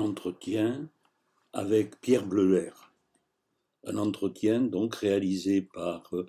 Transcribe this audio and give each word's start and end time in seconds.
entretien 0.00 0.88
avec 1.52 2.00
Pierre 2.00 2.26
Bleuler. 2.26 2.72
Un 3.86 3.96
entretien 3.96 4.60
donc 4.60 4.96
réalisé 4.96 5.62
par 5.62 6.10
euh, 6.14 6.26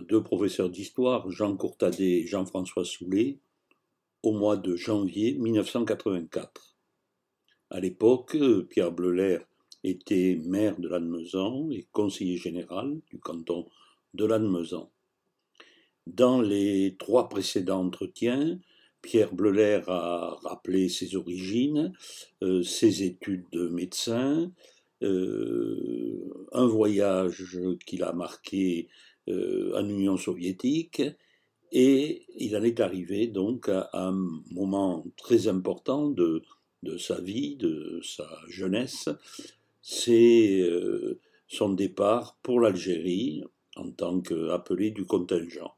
deux 0.00 0.22
professeurs 0.22 0.70
d'histoire, 0.70 1.30
Jean 1.30 1.54
Courtadet 1.54 2.20
et 2.20 2.26
Jean-François 2.26 2.86
Soulet, 2.86 3.38
au 4.22 4.32
mois 4.32 4.56
de 4.56 4.76
janvier 4.76 5.34
1984. 5.34 6.76
À 7.68 7.80
l'époque, 7.80 8.36
Pierre 8.70 8.92
Bleuler 8.92 9.40
était 9.84 10.40
maire 10.46 10.78
de 10.80 10.88
Lannemezan 10.88 11.70
et 11.70 11.86
conseiller 11.92 12.38
général 12.38 12.98
du 13.10 13.18
canton 13.18 13.68
de 14.14 14.24
Lannemezan. 14.24 14.90
Dans 16.06 16.40
les 16.40 16.96
trois 16.98 17.28
précédents 17.28 17.84
entretiens, 17.84 18.58
Pierre 19.02 19.34
Bleuler 19.34 19.80
a 19.88 20.38
rappelé 20.42 20.88
ses 20.88 21.16
origines, 21.16 21.92
euh, 22.42 22.62
ses 22.62 23.02
études 23.02 23.44
de 23.50 23.68
médecin, 23.68 24.52
euh, 25.02 26.46
un 26.52 26.66
voyage 26.66 27.44
qu'il 27.84 28.04
a 28.04 28.12
marqué 28.12 28.88
euh, 29.28 29.76
en 29.76 29.86
Union 29.88 30.16
soviétique, 30.16 31.02
et 31.72 32.26
il 32.38 32.56
en 32.56 32.62
est 32.62 32.78
arrivé 32.80 33.26
donc 33.26 33.68
à, 33.68 33.90
un 33.92 34.12
moment 34.52 35.04
très 35.16 35.48
important 35.48 36.08
de, 36.08 36.42
sa 36.98 37.20
vie, 37.20 37.56
de 37.56 38.00
sa 38.04 38.28
jeunesse, 38.48 39.08
c'est 39.80 40.68
son 41.48 41.72
départ 41.72 42.36
pour 42.42 42.60
l'Algérie 42.60 43.42
en 43.76 43.90
tant 43.90 44.20
qu'appelé 44.20 44.90
du 44.90 45.06
contingent. 45.06 45.74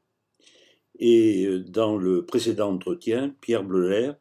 Et 0.99 1.45
euh, 1.45 1.59
dans 1.59 1.97
le 1.97 2.25
précédent 2.25 2.73
entretien, 2.73 3.35
Pierre 3.41 3.63
Bleuler 3.63 4.13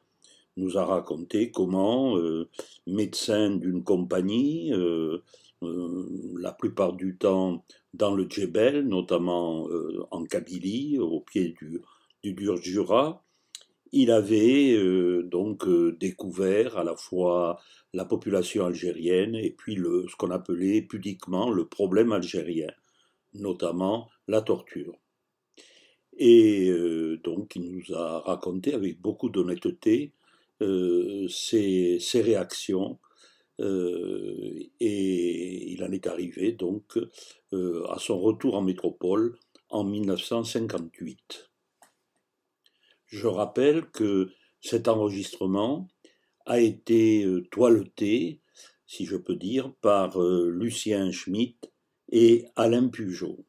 nous 0.56 0.78
a 0.78 0.84
raconté 0.84 1.51
comment, 1.51 2.16
euh, 2.16 2.48
médecin 2.87 3.51
d'une 3.51 3.82
compagnie, 3.82 4.73
euh, 4.73 5.18
la 6.37 6.52
plupart 6.52 6.92
du 6.92 7.16
temps 7.16 7.65
dans 7.95 8.15
le 8.15 8.29
Djebel, 8.29 8.87
notamment 8.87 9.66
en 10.10 10.24
Kabylie, 10.24 10.98
au 10.98 11.21
pied 11.21 11.54
du, 11.59 11.80
du 12.23 12.35
dur 12.35 12.59
Jura, 12.59 13.24
il 13.91 14.10
avait 14.10 14.76
donc 15.23 15.66
découvert 15.98 16.76
à 16.76 16.85
la 16.85 16.95
fois 16.96 17.60
la 17.95 18.04
population 18.04 18.66
algérienne 18.66 19.37
et 19.37 19.51
puis 19.51 19.76
ce 19.76 20.15
qu'on 20.16 20.30
appelait 20.30 20.82
pudiquement 20.82 21.51
le 21.51 21.66
problème 21.66 22.13
algérien, 22.13 22.70
notamment 23.32 24.10
la 24.29 24.43
torture. 24.43 24.98
Et 26.16 26.68
euh, 26.70 27.20
donc, 27.24 27.57
il 27.57 27.70
nous 27.70 27.95
a 27.95 28.20
raconté 28.20 28.74
avec 28.74 29.01
beaucoup 29.01 29.29
d'honnêteté 29.29 30.12
euh, 30.62 31.26
ses, 31.29 31.98
réactions. 32.15 32.98
Euh, 33.60 34.60
et 34.80 35.73
il 35.73 35.82
en 35.85 35.92
est 35.92 36.07
arrivé 36.07 36.52
donc 36.52 36.98
à 37.88 37.98
son 38.01 38.18
retour 38.18 38.57
en 38.57 38.62
métropole 38.62 39.38
en 39.70 39.85
1958. 39.85 41.51
Je 43.07 43.29
rappelle 43.29 43.87
que 43.90 44.30
cet 44.60 44.88
enregistrement 44.88 45.88
a 46.46 46.59
été 46.59 47.24
toileté, 47.52 48.40
si 48.87 49.07
je 49.07 49.16
peux 49.16 49.37
dire, 49.37 49.73
par 49.80 50.20
Lucien 50.20 51.12
Schmitt 51.12 51.70
et 52.10 52.46
Alain 52.57 52.88
Pujot 52.88 53.45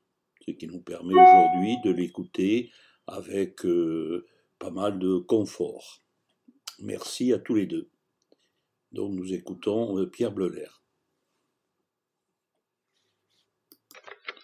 ce 0.47 0.53
qui 0.53 0.67
nous 0.67 0.81
permet 0.81 1.13
aujourd'hui 1.13 1.77
de 1.83 1.91
l'écouter 1.91 2.71
avec 3.07 3.65
euh, 3.65 4.25
pas 4.59 4.69
mal 4.71 4.99
de 4.99 5.17
confort. 5.17 6.01
Merci 6.79 7.33
à 7.33 7.39
tous 7.39 7.55
les 7.55 7.65
deux. 7.65 7.89
Donc 8.91 9.13
nous 9.13 9.33
écoutons 9.33 9.97
euh, 9.97 10.05
Pierre 10.05 10.31
Bleuler. 10.31 10.67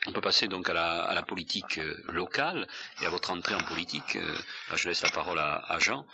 On 0.08 0.12
peut 0.14 0.22
passer 0.22 0.48
donc 0.48 0.68
à 0.68 0.74
la, 0.74 1.22
politique 1.22 1.78
euh, 1.78 1.96
locale 2.12 2.68
et 3.02 3.06
à 3.06 3.10
votre 3.10 3.30
entrée 3.30 3.54
en 3.54 3.64
politique. 3.64 4.18
je 4.76 4.90
laisse 4.90 5.04
la 5.04 5.12
parole 5.12 5.38
à, 5.38 5.78
Jean. 5.80 6.08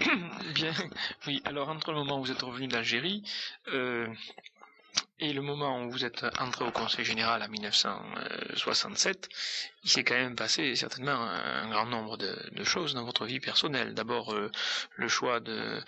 Bien, 0.54 0.72
oui. 1.26 1.42
Alors 1.44 1.68
entre 1.68 1.92
le 1.92 1.98
moment 1.98 2.18
où 2.18 2.24
vous 2.24 2.32
êtes 2.32 2.40
revenu 2.40 2.68
d'Algérie, 2.68 3.22
et 5.20 5.32
le 5.32 5.42
moment 5.42 5.82
où 5.82 5.90
vous 5.90 6.04
êtes 6.04 6.24
entré 6.38 6.64
au 6.64 6.70
Conseil 6.70 7.04
général 7.04 7.42
en 7.42 7.48
1967, 7.48 9.28
il 9.84 9.90
s'est 9.90 10.02
quand 10.02 10.14
même 10.14 10.34
passé 10.34 10.74
certainement 10.76 11.12
un 11.12 11.68
grand 11.68 11.86
nombre 11.86 12.16
de, 12.16 12.64
choses 12.64 12.94
dans 12.94 13.04
votre 13.04 13.26
vie 13.26 13.40
personnelle. 13.40 13.94
D'abord 13.94 14.32
euh, 14.32 14.50
le 14.96 15.08
choix 15.08 15.40
euh, 15.48 15.80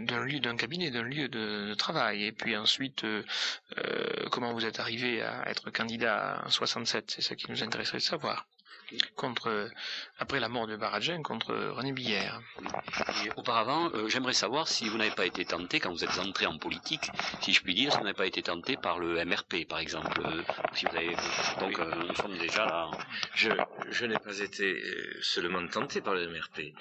d'un 0.00 0.24
lieu, 0.24 0.40
d'un 0.40 0.56
cabinet, 0.56 0.90
d'un 0.90 1.02
lieu 1.02 1.28
de, 1.28 1.74
travail, 1.74 2.24
et 2.24 2.32
puis 2.32 2.56
ensuite 2.56 3.04
euh, 3.04 3.22
comment 4.30 4.52
vous 4.52 4.64
êtes 4.64 4.80
arrivé 4.80 5.22
à 5.22 5.48
être 5.48 5.70
candidat 5.70 6.42
en 6.44 6.50
67. 6.50 7.10
C'est 7.10 7.22
ça 7.22 7.36
qui 7.36 7.50
nous 7.50 7.62
intéresserait 7.62 7.98
de 7.98 8.02
savoir 8.02 8.46
contre, 9.14 9.70
après 10.18 10.40
la 10.40 10.48
mort 10.48 10.66
de 10.66 10.76
Baradjin, 10.76 11.22
contre 11.22 11.54
René 11.54 11.92
Billère. 11.92 12.40
auparavant, 13.36 13.90
euh, 13.94 14.08
j'aimerais 14.08 14.32
savoir 14.32 14.68
si 14.68 14.88
vous 14.88 14.98
n'avez 14.98 15.10
pas 15.10 15.26
été 15.26 15.44
tenté, 15.44 15.80
quand 15.80 15.90
vous 15.90 16.04
êtes 16.04 16.18
entré 16.18 16.46
en 16.46 16.58
politique, 16.58 17.10
si 17.40 17.52
je 17.52 17.62
puis 17.62 17.74
dire, 17.74 17.92
si 17.92 17.98
vous 17.98 18.04
n'avez 18.04 18.16
pas 18.16 18.26
été 18.26 18.42
tenté 18.42 18.76
par 18.76 18.98
le 18.98 19.24
MRP, 19.24 19.66
par 19.68 19.78
exemple. 19.78 20.20
Euh, 20.24 20.42
si 20.74 20.86
vous 20.86 20.96
avez... 20.96 21.16
Donc, 21.60 21.78
euh, 21.78 21.94
nous 22.08 22.14
sommes 22.14 22.38
déjà 22.38 22.66
là. 22.66 22.90
Je, 23.34 23.50
je 23.90 24.06
n'ai 24.06 24.18
pas 24.18 24.38
été 24.38 24.82
seulement 25.20 25.66
tenté 25.66 26.00
par 26.00 26.14
le 26.14 26.28
MRP. 26.28 26.72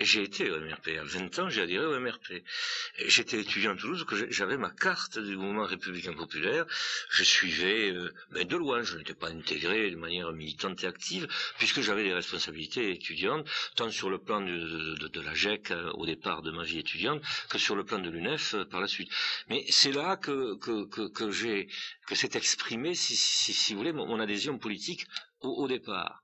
J'ai 0.00 0.22
été 0.22 0.50
au 0.50 0.60
MRP. 0.60 0.88
À 1.00 1.04
20 1.04 1.38
ans, 1.38 1.48
j'ai 1.48 1.62
adhéré 1.62 1.86
au 1.86 1.98
MRP. 1.98 2.42
J'étais 3.06 3.40
étudiant 3.40 3.72
à 3.72 3.76
Toulouse, 3.76 4.04
que 4.04 4.30
j'avais 4.30 4.56
ma 4.56 4.70
carte 4.70 5.18
du 5.18 5.36
mouvement 5.36 5.64
républicain 5.64 6.12
populaire. 6.12 6.66
Je 7.10 7.24
suivais 7.24 7.94
mais 8.30 8.44
de 8.44 8.56
loin, 8.56 8.82
je 8.82 8.96
n'étais 8.96 9.14
pas 9.14 9.28
intégré 9.28 9.90
de 9.90 9.96
manière 9.96 10.32
militante 10.32 10.82
et 10.84 10.86
active 10.86 11.28
puisque 11.58 11.80
j'avais 11.80 12.04
des 12.04 12.12
responsabilités 12.14 12.90
étudiantes, 12.90 13.46
tant 13.76 13.90
sur 13.90 14.10
le 14.10 14.18
plan 14.18 14.40
de, 14.40 15.20
la 15.20 15.34
GEC 15.34 15.70
euh, 15.70 15.90
au 15.92 16.06
départ 16.06 16.42
de 16.42 16.50
ma 16.50 16.64
vie 16.64 16.78
étudiante, 16.78 17.22
que 17.48 17.58
sur 17.58 17.76
le 17.76 17.84
plan 17.84 17.98
de 17.98 18.10
l'UNEF 18.10 18.54
euh, 18.54 18.64
par 18.64 18.80
la 18.80 18.88
suite. 18.88 19.10
Mais 19.48 19.64
c'est 19.68 19.92
là 19.92 20.16
que, 20.16 20.56
que, 20.56 20.84
que, 20.86 21.08
que 21.08 21.30
j'ai 21.30 21.68
que 22.06 22.14
s'est 22.14 22.30
exprimé, 22.34 22.94
si, 22.94 23.16
si, 23.16 23.52
si, 23.54 23.72
vous 23.72 23.78
voulez, 23.78 23.92
mon 23.92 24.20
adhésion 24.20 24.58
politique 24.58 25.06
au, 25.44 25.68
départ. 25.68 26.22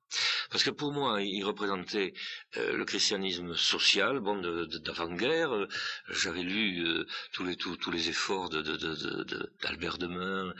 Parce 0.50 0.64
que 0.64 0.70
pour 0.70 0.92
moi, 0.92 1.22
il 1.22 1.44
représentait 1.44 2.12
euh, 2.56 2.76
le 2.76 2.84
christianisme 2.84 3.54
social, 3.54 4.18
bon, 4.20 4.40
d'avant-guerre. 4.84 5.54
Euh, 5.54 5.68
j'avais 6.08 6.42
lu 6.42 6.84
euh, 6.84 7.06
tous 7.32 7.44
les 7.44 7.56
tous, 7.56 7.90
les 7.90 8.08
efforts 8.08 8.50
de 8.50 8.60
d'Albert 9.62 9.98
de, 9.98 10.06
Demain, 10.06 10.54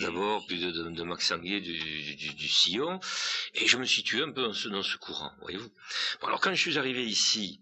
d'abord, 0.00 0.46
puis 0.46 0.60
de, 0.60 1.02
Max 1.02 1.28
Sanguier 1.28 1.60
du, 1.60 2.16
du, 2.16 2.48
Sillon, 2.48 2.98
et 3.54 3.66
je 3.66 3.76
me 3.76 3.84
situais 3.84 4.22
un 4.22 4.32
peu 4.32 4.42
dans 4.42 4.52
ce, 4.52 4.68
dans 4.68 4.82
ce 4.82 4.96
courant, 4.96 5.32
voyez-vous. 5.42 5.70
Bon, 6.20 6.26
alors 6.28 6.40
quand 6.40 6.54
je 6.54 6.60
suis 6.60 6.78
arrivé 6.78 7.04
ici, 7.04 7.60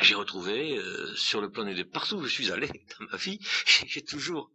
j'ai 0.00 0.14
retrouvé 0.16 0.76
euh, 0.76 1.14
sur 1.14 1.40
le 1.40 1.50
plan 1.50 1.64
de 1.64 1.82
partout 1.84 2.16
où 2.16 2.24
je 2.24 2.32
suis 2.32 2.50
allé 2.50 2.66
dans 2.98 3.06
ma 3.10 3.16
vie, 3.16 3.38
j'ai 3.64 4.02
toujours 4.02 4.50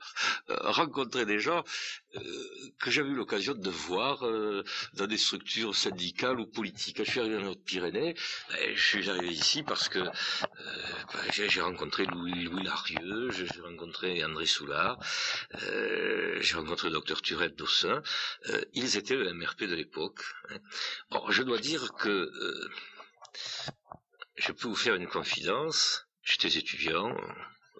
euh, 0.50 0.58
rencontré 0.60 1.26
des 1.26 1.40
gens 1.40 1.64
euh, 2.16 2.22
que 2.80 2.92
j'avais 2.92 3.10
eu 3.10 3.16
l'occasion 3.16 3.54
de 3.54 3.70
voir 3.70 4.26
dans 4.94 5.08
des 5.08 5.18
structures 5.18 5.76
syndicales 5.76 6.40
ou 6.40 6.46
politiques. 6.46 6.98
Quand 6.98 7.04
je 7.06 7.12
suis 7.12 7.20
arrivé 7.20 7.38
en 7.38 7.48
Haute-Pyrénées, 7.48 8.16
ben, 8.50 8.76
je 8.76 8.82
suis 8.82 9.10
arrivé 9.10 9.30
ici 9.30 9.64
parce 9.64 9.88
que 9.88 10.00
ben, 10.00 11.32
j'ai 11.32 11.62
rencontré 11.62 12.06
Louis, 12.06 12.44
Louis 12.44 12.64
Larieux, 12.64 13.30
j'ai 13.32 13.62
rencontré 13.62 14.24
André 14.24 14.46
Soulard, 14.46 15.00
j'ai 15.54 16.56
rencontré 16.56 16.88
le 16.90 16.94
docteur 16.94 17.22
Turette 17.22 17.56
Dossin. 17.56 18.02
ils 18.74 18.98
étaient 18.98 19.16
le 19.16 19.34
MRP 19.34 19.64
de 19.64 19.76
l'époque. 19.76 20.22
Hein. 20.50 20.58
Or, 21.12 21.32
je 21.32 21.44
dois 21.44 21.60
dire 21.60 21.94
que 21.94 22.32
je 24.40 24.52
peux 24.52 24.68
vous 24.68 24.76
faire 24.76 24.96
une 24.96 25.08
confidence. 25.08 26.08
J'étais 26.24 26.58
étudiant, 26.58 27.16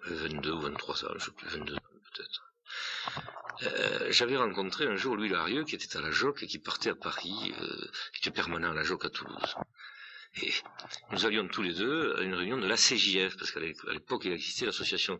22 0.04 0.52
ou 0.52 0.60
23 0.60 1.04
ans, 1.04 1.08
je 1.16 1.24
sais 1.24 1.30
plus, 1.32 1.48
22 1.48 1.74
peut-être. 1.74 2.52
Euh, 3.62 4.12
j'avais 4.12 4.36
rencontré 4.36 4.86
un 4.86 4.96
jour 4.96 5.16
Louis 5.16 5.28
Larieux 5.28 5.64
qui 5.64 5.74
était 5.74 5.96
à 5.96 6.00
la 6.00 6.10
JOC 6.10 6.42
et 6.42 6.46
qui 6.46 6.58
partait 6.58 6.90
à 6.90 6.94
Paris, 6.94 7.54
euh, 7.60 7.90
qui 8.12 8.20
était 8.20 8.30
permanent 8.30 8.70
à 8.70 8.74
la 8.74 8.82
JOC 8.82 9.04
à 9.04 9.10
Toulouse. 9.10 9.56
Et 10.42 10.52
nous 11.10 11.26
allions 11.26 11.46
tous 11.48 11.62
les 11.62 11.74
deux 11.74 12.16
à 12.16 12.22
une 12.22 12.34
réunion 12.34 12.58
de 12.58 12.66
la 12.66 12.76
CJF, 12.76 13.36
parce 13.36 13.50
qu'à 13.50 13.60
l'époque 13.60 14.24
il 14.24 14.32
existait 14.32 14.66
l'association 14.66 15.18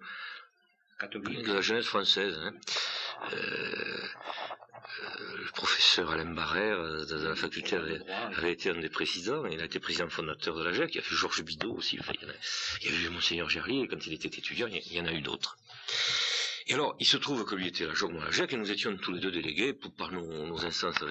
de 1.02 1.52
la 1.52 1.60
jeunesse 1.60 1.86
française. 1.86 2.38
Hein. 2.38 2.52
Euh, 3.32 4.06
le 5.36 5.50
professeur 5.52 6.10
Alain 6.10 6.32
Barrère 6.32 6.78
euh, 6.78 7.04
de 7.04 7.28
la 7.28 7.34
faculté 7.34 7.76
avait, 7.76 8.52
été 8.52 8.70
un 8.70 8.78
des 8.78 8.88
présidents, 8.88 9.46
il 9.46 9.60
a 9.60 9.64
été 9.64 9.80
président 9.80 10.08
fondateur 10.08 10.56
de 10.56 10.64
la 10.64 10.72
GEC, 10.72 10.94
il 10.94 11.00
y 11.00 11.04
a 11.04 11.06
eu 11.06 11.14
Georges 11.14 11.42
Bidot 11.42 11.74
aussi, 11.74 11.98
il, 12.82 12.90
y 12.90 12.92
a, 12.92 13.00
eu 13.00 13.08
Monseigneur 13.10 13.48
Gerlier, 13.48 13.88
quand 13.88 14.06
il 14.06 14.12
était 14.12 14.28
étudiant, 14.28 14.68
il 14.68 14.92
y 14.92 15.00
en 15.00 15.06
a 15.06 15.12
eu 15.12 15.20
d'autres. 15.20 15.56
Et 16.66 16.74
alors, 16.74 16.94
il 17.00 17.06
se 17.06 17.16
trouve 17.16 17.44
que 17.44 17.56
lui 17.56 17.66
était 17.66 17.84
la 17.84 17.94
jour 17.94 18.12
Jacques 18.30 18.52
et 18.52 18.56
nous 18.56 18.70
étions 18.70 18.96
tous 18.96 19.12
les 19.12 19.18
deux 19.18 19.32
délégués 19.32 19.72
pour, 19.72 19.92
par 19.92 20.12
nos, 20.12 20.64
instances 20.64 21.02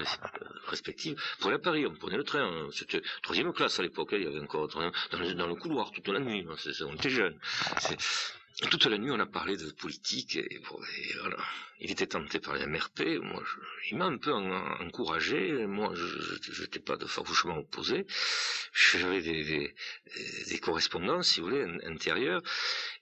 respectives 0.68 1.20
pour 1.38 1.48
aller 1.48 1.56
à 1.56 1.62
Paris. 1.62 1.86
On 1.86 1.94
prenait 1.94 2.16
le 2.16 2.24
train, 2.24 2.68
c'était 2.72 3.02
troisième 3.22 3.52
classe 3.52 3.78
à 3.78 3.82
l'époque, 3.82 4.14
hein. 4.14 4.16
il 4.18 4.24
y 4.24 4.26
avait 4.26 4.40
encore 4.40 4.68
dans 4.68 4.90
dans 5.10 5.46
le 5.46 5.54
couloir 5.54 5.90
toute 5.92 6.08
la 6.08 6.20
nuit, 6.20 6.46
on 6.48 6.94
était 6.94 7.10
jeunes. 7.10 7.38
Toute 8.70 8.84
la 8.86 8.98
nuit, 8.98 9.10
on 9.10 9.20
a 9.20 9.26
parlé 9.26 9.56
de 9.56 9.70
politique 9.70 10.36
et, 10.36 10.60
voilà. 11.20 11.36
Il 11.82 11.90
était 11.90 12.06
tenté 12.06 12.40
par 12.40 12.54
les 12.56 12.66
MRP. 12.66 13.00
Moi, 13.22 13.42
il 13.90 13.96
m'a 13.96 14.04
un 14.04 14.18
peu 14.18 14.32
encouragé. 14.32 15.66
Moi, 15.66 15.94
je 15.94 16.60
n'étais 16.62 16.78
pas 16.78 16.98
de 16.98 17.06
farouchement 17.06 17.56
opposé. 17.56 18.06
J'avais 18.92 19.22
des, 19.22 19.74
des, 20.48 20.58
correspondances, 20.58 21.28
si 21.28 21.40
vous 21.40 21.46
voulez, 21.46 21.64
intérieures. 21.86 22.42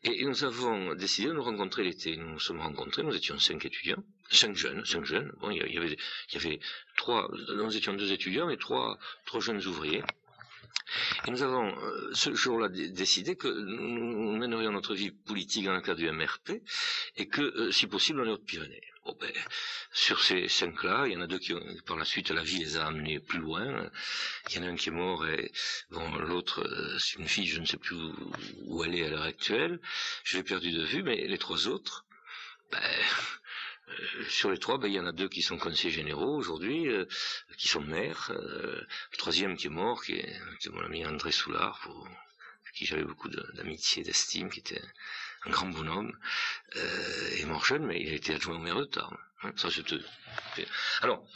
Et, 0.05 0.25
nous 0.25 0.45
avons 0.45 0.95
décidé 0.95 1.29
de 1.29 1.33
nous 1.33 1.43
rencontrer 1.43 1.83
l'été. 1.83 2.17
Nous 2.17 2.31
nous 2.31 2.39
sommes 2.39 2.61
rencontrés. 2.61 3.03
Nous 3.03 3.17
étions 3.17 3.39
cinq 3.41 3.65
étudiants, 3.65 4.05
cinq 4.31 4.55
jeunes, 4.55 4.85
cinq 4.85 5.05
jeunes. 5.05 5.33
Bon, 5.41 5.51
il 5.51 5.56
y 5.56 5.77
avait, 5.77 5.97
il 6.31 6.35
y 6.35 6.37
avait 6.37 6.61
trois. 6.97 7.29
Nous 7.56 7.77
étions 7.77 7.94
deux 7.94 8.12
étudiants 8.12 8.49
et 8.49 8.59
trois, 8.59 8.97
trois 9.25 9.41
jeunes 9.41 9.65
ouvriers. 9.67 10.05
Et 11.26 11.31
nous 11.31 11.43
avons 11.43 11.76
euh, 11.79 12.11
ce 12.12 12.35
jour-là 12.35 12.69
décidé 12.69 13.37
que 13.37 13.49
nous 13.49 14.37
mènerions 14.37 14.73
notre 14.73 14.94
vie 14.94 15.11
politique 15.11 15.65
dans 15.65 15.75
le 15.75 15.81
cadre 15.81 15.99
du 15.99 16.11
MRP 16.11 16.62
et 17.17 17.29
que, 17.29 17.43
euh, 17.43 17.73
si 17.73 17.87
possible, 17.87 18.20
en 18.20 18.32
Haute-Pyrénées. 18.32 18.81
Bon, 19.05 19.17
ben, 19.20 19.32
sur 19.93 20.23
ces 20.23 20.49
cinq-là, 20.49 21.06
il 21.06 21.12
y 21.12 21.17
en 21.17 21.20
a 21.20 21.26
deux 21.26 21.38
qui, 21.38 21.55
ont, 21.55 21.62
par 21.87 21.97
la 21.97 22.05
suite, 22.05 22.31
la 22.31 22.43
vie 22.43 22.59
les 22.59 22.76
a 22.76 22.87
amenés 22.87 23.20
plus 23.20 23.38
loin. 23.38 23.91
Il 24.50 24.56
y 24.56 24.59
en 24.59 24.65
a 24.65 24.67
un 24.67 24.76
qui 24.76 24.88
est 24.91 24.93
mort 24.93 25.26
et, 25.26 25.50
bon, 25.91 26.15
l'autre, 26.17 26.62
euh, 26.62 26.99
c'est 26.99 27.19
une 27.19 27.29
fille, 27.29 27.47
je 27.47 27.61
ne 27.61 27.67
sais 27.67 27.79
plus 27.79 27.97
où, 28.67 28.85
elle 28.85 28.94
est 28.94 29.05
à 29.05 29.11
l'heure 29.11 29.23
actuelle. 29.23 29.81
Je 30.25 30.37
l'ai 30.37 30.43
perdu 30.43 30.73
de 30.73 30.85
vue, 30.85 31.03
mais 31.03 31.26
les 31.26 31.38
trois 31.38 31.69
autres, 31.69 32.06
ben, 32.70 32.81
sur 34.29 34.50
les 34.50 34.58
trois, 34.58 34.79
ben, 34.79 34.88
il 34.88 34.94
y 34.94 35.00
en 35.00 35.06
a 35.06 35.12
deux 35.12 35.29
qui 35.29 35.43
sont 35.43 35.58
conseillers 35.58 35.93
généraux 35.93 36.37
aujourd'hui, 36.37 36.88
euh, 36.88 37.05
qui 37.56 37.69
sont 37.69 37.81
maires. 37.81 38.31
Euh, 38.31 38.81
le 39.12 39.17
troisième 39.17 39.56
qui 39.56 39.67
est 39.67 39.70
mort, 39.70 40.02
qui 40.02 40.14
est, 40.14 40.40
mon 40.70 40.85
ami 40.85 41.05
André 41.06 41.32
Soulard, 41.32 41.81
pour 41.82 42.08
qui 42.75 42.87
j'avais 42.87 43.05
beaucoup 43.05 43.29
d'amitié, 43.29 44.05
d'estime, 44.05 44.50
qui 44.50 44.61
était 44.61 44.82
un 45.44 45.50
grand 45.50 45.69
bonhomme, 45.69 46.17
est 46.75 47.44
mort 47.46 47.64
jeune, 47.64 47.85
mais 47.85 48.00
il 48.00 48.11
a 48.11 48.14
été 48.14 48.35
adjoint 48.35 48.56
au 48.56 48.61
maire 48.61 48.79
de 48.79 48.85
Tarbes. 48.85 49.17
Hein, 49.43 49.52
ça, 49.56 49.69
Alors, 51.02 51.26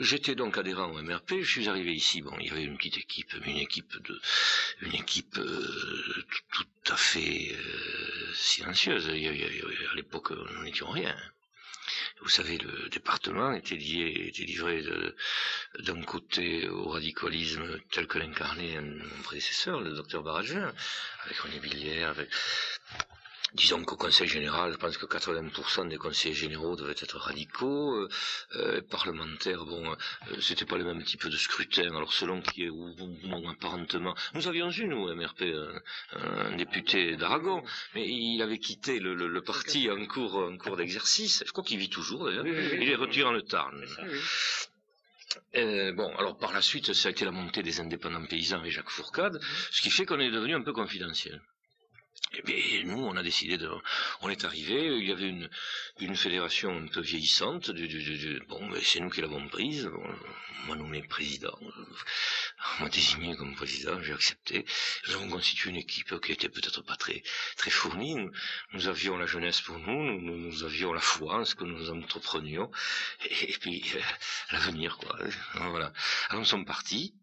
J'étais 0.00 0.34
donc 0.34 0.58
adhérent 0.58 0.90
au 0.90 1.02
MRP, 1.02 1.40
je 1.40 1.50
suis 1.50 1.68
arrivé 1.68 1.94
ici, 1.94 2.20
bon, 2.20 2.36
il 2.40 2.48
y 2.48 2.50
avait 2.50 2.64
une 2.64 2.76
petite 2.76 2.98
équipe, 2.98 3.32
une 3.46 3.56
équipe 3.56 3.96
de, 4.02 4.20
une 4.82 4.94
équipe 4.94 5.40
tout, 6.52 6.92
à 6.92 6.96
fait 6.96 7.56
silencieuse. 8.34 9.08
à 9.08 9.94
l'époque, 9.94 10.32
nous 10.32 10.62
n'étions 10.62 10.90
rien. 10.90 11.16
Vous 12.22 12.28
savez, 12.28 12.58
le 12.58 12.88
département 12.88 13.52
était 13.52 13.76
lié, 13.76 14.28
était 14.28 14.44
livré 14.44 14.82
d'un 15.78 16.02
côté 16.02 16.68
au 16.68 16.88
radicalisme 16.88 17.78
tel 17.92 18.06
que 18.06 18.18
l'incarnait 18.18 18.80
mon 18.80 19.22
prédécesseur, 19.22 19.80
le 19.80 19.94
docteur 19.94 20.22
Barragin, 20.22 20.72
avec 21.24 21.38
René 21.38 21.60
Billière, 21.60 22.10
avec 22.10 22.28
disons 23.56 23.82
qu'au 23.84 23.96
Conseil 23.96 24.28
général, 24.28 24.72
je 24.72 24.76
pense 24.76 24.96
que 24.96 25.06
80% 25.06 25.88
des 25.88 25.96
conseillers 25.96 26.34
généraux 26.34 26.76
devaient 26.76 26.92
être 26.92 27.18
radicaux, 27.18 27.94
euh, 27.94 28.08
euh 28.56 28.82
parlementaires, 28.82 29.64
bon, 29.64 29.84
euh, 29.92 30.40
c'était 30.40 30.64
pas 30.66 30.78
le 30.78 30.84
même 30.84 31.02
type 31.02 31.26
de 31.26 31.36
scrutin, 31.36 31.88
alors 31.96 32.12
selon 32.12 32.40
qui 32.42 32.64
est 32.64 32.70
ou 32.70 32.94
non 33.24 33.48
apparentement. 33.48 34.14
Nous 34.34 34.46
avions 34.46 34.70
eu, 34.70 34.86
nous, 34.86 35.12
MRP, 35.14 35.42
un, 36.12 36.56
député 36.56 37.16
d'Aragon, 37.16 37.62
mais 37.94 38.06
il 38.06 38.40
avait 38.42 38.58
quitté 38.58 39.00
le, 39.00 39.14
le, 39.14 39.42
parti 39.42 39.90
en 39.90 40.04
cours, 40.06 40.36
en 40.36 40.56
cours 40.56 40.76
d'exercice, 40.76 41.42
je 41.46 41.52
crois 41.52 41.64
qu'il 41.64 41.78
vit 41.78 41.90
toujours 41.90 42.26
d'ailleurs, 42.26 42.46
il 42.46 42.88
est 42.88 42.94
retiré 42.94 43.28
en 43.28 43.32
le 43.32 43.42
Tarn. 43.42 43.84
Euh, 45.54 45.92
bon, 45.92 46.14
alors 46.16 46.36
par 46.38 46.52
la 46.52 46.62
suite, 46.62 46.92
ça 46.92 47.08
a 47.08 47.10
été 47.10 47.24
la 47.24 47.30
montée 47.30 47.62
des 47.62 47.80
indépendants 47.80 48.24
paysans 48.26 48.64
et 48.64 48.70
Jacques 48.70 48.90
Fourcade, 48.90 49.40
ce 49.70 49.82
qui 49.82 49.90
fait 49.90 50.06
qu'on 50.06 50.20
est 50.20 50.30
devenu 50.30 50.54
un 50.54 50.62
peu 50.62 50.72
confidentiel. 50.72 51.40
Et 52.48 52.80
eh 52.80 52.84
nous, 52.84 52.98
on 52.98 53.16
a 53.16 53.22
décidé 53.22 53.56
de, 53.56 53.70
on 54.20 54.28
est 54.28 54.44
arrivé, 54.44 54.98
il 54.98 55.06
y 55.06 55.12
avait 55.12 55.28
une, 55.28 55.48
une 56.00 56.16
fédération 56.16 56.76
un 56.76 56.86
peu 56.86 57.00
vieillissante, 57.00 57.70
du, 57.70 57.88
du, 57.88 58.42
bon, 58.48 58.70
c'est 58.82 59.00
nous 59.00 59.10
qui 59.10 59.20
l'avons 59.20 59.48
prise, 59.48 59.88
on 59.88 60.66
m'a 60.68 60.76
nommé 60.76 61.02
président, 61.02 61.58
on 61.62 62.84
m'a 62.84 62.88
désigné 62.88 63.36
comme 63.36 63.54
président, 63.54 64.02
j'ai 64.02 64.12
accepté. 64.12 64.64
Nous 65.06 65.14
avons 65.14 65.28
constitué 65.28 65.70
une 65.70 65.76
équipe 65.76 66.20
qui 66.20 66.32
était 66.32 66.48
peut-être 66.48 66.82
pas 66.82 66.96
très, 66.96 67.22
très 67.56 67.70
fournie. 67.70 68.16
Nous, 68.72 68.88
avions 68.88 69.16
la 69.16 69.26
jeunesse 69.26 69.60
pour 69.60 69.78
nous, 69.78 70.20
nous, 70.20 70.64
avions 70.64 70.92
la 70.92 71.00
foi 71.00 71.40
en 71.40 71.44
ce 71.44 71.54
que 71.54 71.64
nous 71.64 71.90
entreprenions, 71.90 72.70
et, 73.30 73.56
puis 73.60 73.82
euh, 73.94 74.00
l'avenir, 74.52 74.98
quoi. 74.98 75.16
Voilà. 75.54 75.92
Alors 76.28 76.40
nous 76.40 76.46
sommes 76.46 76.66
partis, 76.66 77.14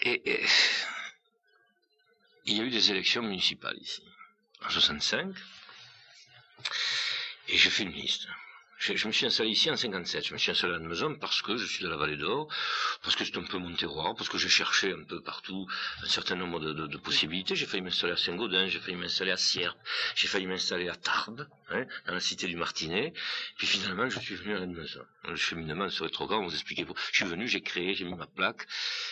et 0.00 0.42
il 2.44 2.56
y 2.56 2.60
a 2.60 2.64
eu 2.64 2.70
des 2.70 2.90
élections 2.90 3.22
municipales 3.22 3.76
ici, 3.80 4.02
en 4.66 4.70
65, 4.70 5.34
et 7.48 7.56
j'ai 7.56 7.70
fait 7.70 7.84
une 7.84 7.92
liste. 7.92 8.26
Je, 8.78 9.06
me 9.06 9.12
suis 9.12 9.24
installé 9.24 9.50
ici 9.50 9.70
en 9.70 9.76
57. 9.76 10.26
Je 10.26 10.32
me 10.34 10.38
suis 10.38 10.50
installé 10.50 10.74
à 10.74 10.78
maison 10.78 11.14
parce 11.14 11.40
que 11.40 11.56
je 11.56 11.64
suis 11.64 11.82
de 11.82 11.88
la 11.88 11.96
Vallée 11.96 12.16
d'Or, 12.16 12.46
parce 13.02 13.16
que 13.16 13.24
c'est 13.24 13.36
un 13.38 13.42
peu 13.42 13.56
mon 13.58 13.74
terroir, 13.74 14.14
parce 14.14 14.28
que 14.28 14.36
j'ai 14.36 14.50
cherché 14.50 14.92
un 14.92 15.02
peu 15.02 15.22
partout 15.22 15.66
un 16.02 16.08
certain 16.08 16.36
nombre 16.36 16.60
de, 16.60 16.96
possibilités. 16.98 17.56
J'ai 17.56 17.66
failli 17.66 17.82
m'installer 17.82 18.12
à 18.12 18.16
Saint-Gaudin, 18.16 18.68
j'ai 18.68 18.78
failli 18.78 18.96
m'installer 18.96 19.30
à 19.30 19.38
Sierre, 19.38 19.76
j'ai 20.14 20.28
failli 20.28 20.46
m'installer 20.46 20.88
à 20.88 20.94
Tarbes, 20.94 21.48
hein, 21.70 21.86
dans 22.06 22.14
la 22.14 22.20
cité 22.20 22.46
du 22.48 22.56
Martinet. 22.56 23.14
Puis 23.56 23.66
finalement, 23.66 24.10
je 24.10 24.18
suis 24.20 24.34
venu 24.34 24.54
à 24.56 24.66
maison. 24.66 25.04
Le 25.24 25.36
cheminement 25.36 25.88
serait 25.88 26.10
trop 26.10 26.26
grand, 26.26 26.44
vous 26.44 26.52
expliquez. 26.52 26.86
Je 27.12 27.16
suis 27.16 27.24
venu, 27.24 27.48
j'ai 27.48 27.62
créé, 27.62 27.94
j'ai 27.94 28.04
mis 28.04 28.14
ma 28.14 28.26
plaque. 28.26 28.66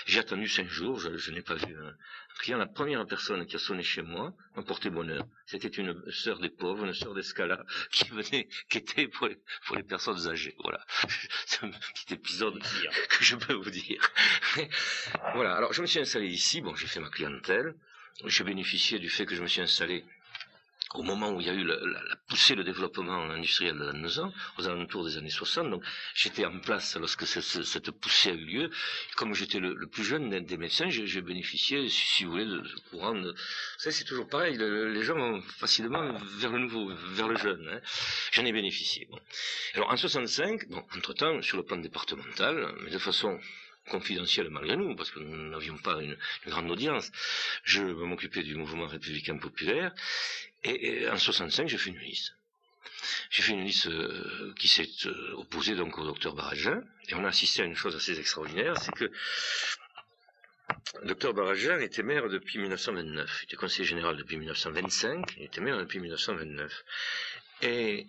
J'ai 0.06 0.20
attendu 0.20 0.46
cinq 0.46 0.68
jours, 0.68 1.00
je, 1.00 1.30
n'ai 1.30 1.42
pas 1.42 1.54
vu 1.54 1.74
la 2.48 2.66
première 2.66 3.06
personne 3.06 3.46
qui 3.46 3.56
a 3.56 3.58
sonné 3.58 3.82
chez 3.82 4.02
moi 4.02 4.34
m'a 4.56 4.62
porté 4.62 4.90
bonheur. 4.90 5.26
C'était 5.46 5.68
une 5.68 6.02
sœur 6.10 6.38
des 6.38 6.50
pauvres, 6.50 6.84
une 6.84 6.94
sœur 6.94 7.14
d'Escala, 7.14 7.64
qui 7.90 8.08
venait, 8.08 8.48
qui 8.68 8.78
était 8.78 9.08
pour 9.08 9.28
les, 9.28 9.38
pour 9.66 9.76
les 9.76 9.82
personnes 9.82 10.28
âgées. 10.28 10.54
Voilà. 10.62 10.84
C'est 11.46 11.64
un 11.64 11.70
petit 11.70 12.14
épisode 12.14 12.60
que 13.08 13.24
je 13.24 13.36
peux 13.36 13.54
vous 13.54 13.70
dire. 13.70 14.00
voilà. 15.34 15.54
Alors, 15.56 15.72
je 15.72 15.82
me 15.82 15.86
suis 15.86 16.00
installé 16.00 16.26
ici. 16.26 16.60
Bon, 16.60 16.74
j'ai 16.74 16.86
fait 16.86 17.00
ma 17.00 17.10
clientèle. 17.10 17.74
J'ai 18.26 18.44
bénéficié 18.44 18.98
du 18.98 19.08
fait 19.08 19.26
que 19.26 19.34
je 19.34 19.42
me 19.42 19.48
suis 19.48 19.60
installé 19.60 20.04
au 20.94 21.02
moment 21.02 21.30
où 21.30 21.40
il 21.40 21.46
y 21.46 21.50
a 21.50 21.52
eu 21.52 21.64
la, 21.64 21.76
poussée, 22.28 22.54
le 22.54 22.64
développement 22.64 23.30
industriel 23.30 23.76
de 23.76 23.84
la 23.84 23.92
maison, 23.92 24.32
aux 24.58 24.66
alentours 24.66 25.04
des 25.04 25.16
années 25.16 25.28
60. 25.28 25.70
Donc, 25.70 25.82
j'étais 26.14 26.44
en 26.44 26.58
place 26.60 26.96
lorsque 26.96 27.26
cette 27.26 27.90
poussée 27.90 28.30
a 28.30 28.34
eu 28.34 28.44
lieu. 28.44 28.70
Comme 29.16 29.34
j'étais 29.34 29.58
le, 29.58 29.86
plus 29.86 30.04
jeune 30.04 30.30
des 30.30 30.56
médecins, 30.56 30.88
j'ai 30.88 31.20
bénéficié, 31.20 31.88
si, 31.88 32.24
vous 32.24 32.32
voulez, 32.32 32.46
de 32.46 32.62
courant. 32.90 33.14
De... 33.14 33.34
Ça, 33.78 33.90
c'est 33.90 34.04
toujours 34.04 34.28
pareil. 34.28 34.56
les 34.56 35.02
gens 35.02 35.16
vont 35.16 35.42
facilement 35.42 36.12
vers 36.38 36.52
le 36.52 36.60
nouveau, 36.60 36.92
vers 37.10 37.28
le 37.28 37.36
jeune. 37.36 37.68
Hein. 37.68 37.80
J'en 38.32 38.44
ai 38.44 38.52
bénéficié. 38.52 39.06
Bon. 39.10 39.18
Alors, 39.74 39.90
en 39.90 39.96
65, 39.96 40.68
bon, 40.68 40.84
entre-temps, 40.96 41.42
sur 41.42 41.56
le 41.56 41.64
plan 41.64 41.76
départemental, 41.76 42.72
mais 42.82 42.90
de 42.90 42.98
façon 42.98 43.38
confidentielle 43.88 44.50
malgré 44.50 44.76
nous, 44.76 44.94
parce 44.96 45.10
que 45.10 45.20
nous 45.20 45.50
n'avions 45.50 45.78
pas 45.78 46.00
une, 46.02 46.16
grande 46.46 46.70
audience. 46.70 47.10
Je 47.64 47.82
m'occupais 47.82 48.42
du 48.42 48.54
mouvement 48.54 48.86
républicain 48.86 49.36
populaire, 49.38 49.92
et, 50.62 51.08
en 51.08 51.18
65, 51.18 51.68
j'ai 51.68 51.78
fait 51.78 51.90
une 51.90 51.98
liste. 51.98 52.34
J'ai 53.30 53.42
fait 53.42 53.52
une 53.52 53.64
liste 53.64 53.86
euh, 53.86 54.54
qui 54.58 54.68
s'est 54.68 54.88
euh, 55.06 55.32
opposée 55.34 55.74
donc 55.74 55.98
au 55.98 56.04
docteur 56.04 56.34
Baragin, 56.34 56.82
et 57.08 57.14
on 57.14 57.24
a 57.24 57.28
assisté 57.28 57.62
à 57.62 57.64
une 57.64 57.76
chose 57.76 57.94
assez 57.96 58.18
extraordinaire, 58.18 58.78
c'est 58.80 58.92
que 58.92 59.10
le 61.02 61.08
docteur 61.08 61.34
Baragin 61.34 61.78
était 61.80 62.02
maire 62.02 62.28
depuis 62.28 62.58
1929, 62.58 63.40
il 63.42 63.44
était 63.44 63.56
conseiller 63.56 63.84
général 63.84 64.16
depuis 64.16 64.36
1925, 64.36 65.34
il 65.36 65.44
était 65.44 65.60
maire 65.60 65.78
depuis 65.78 66.00
1929. 66.00 66.84
Et 67.62 68.06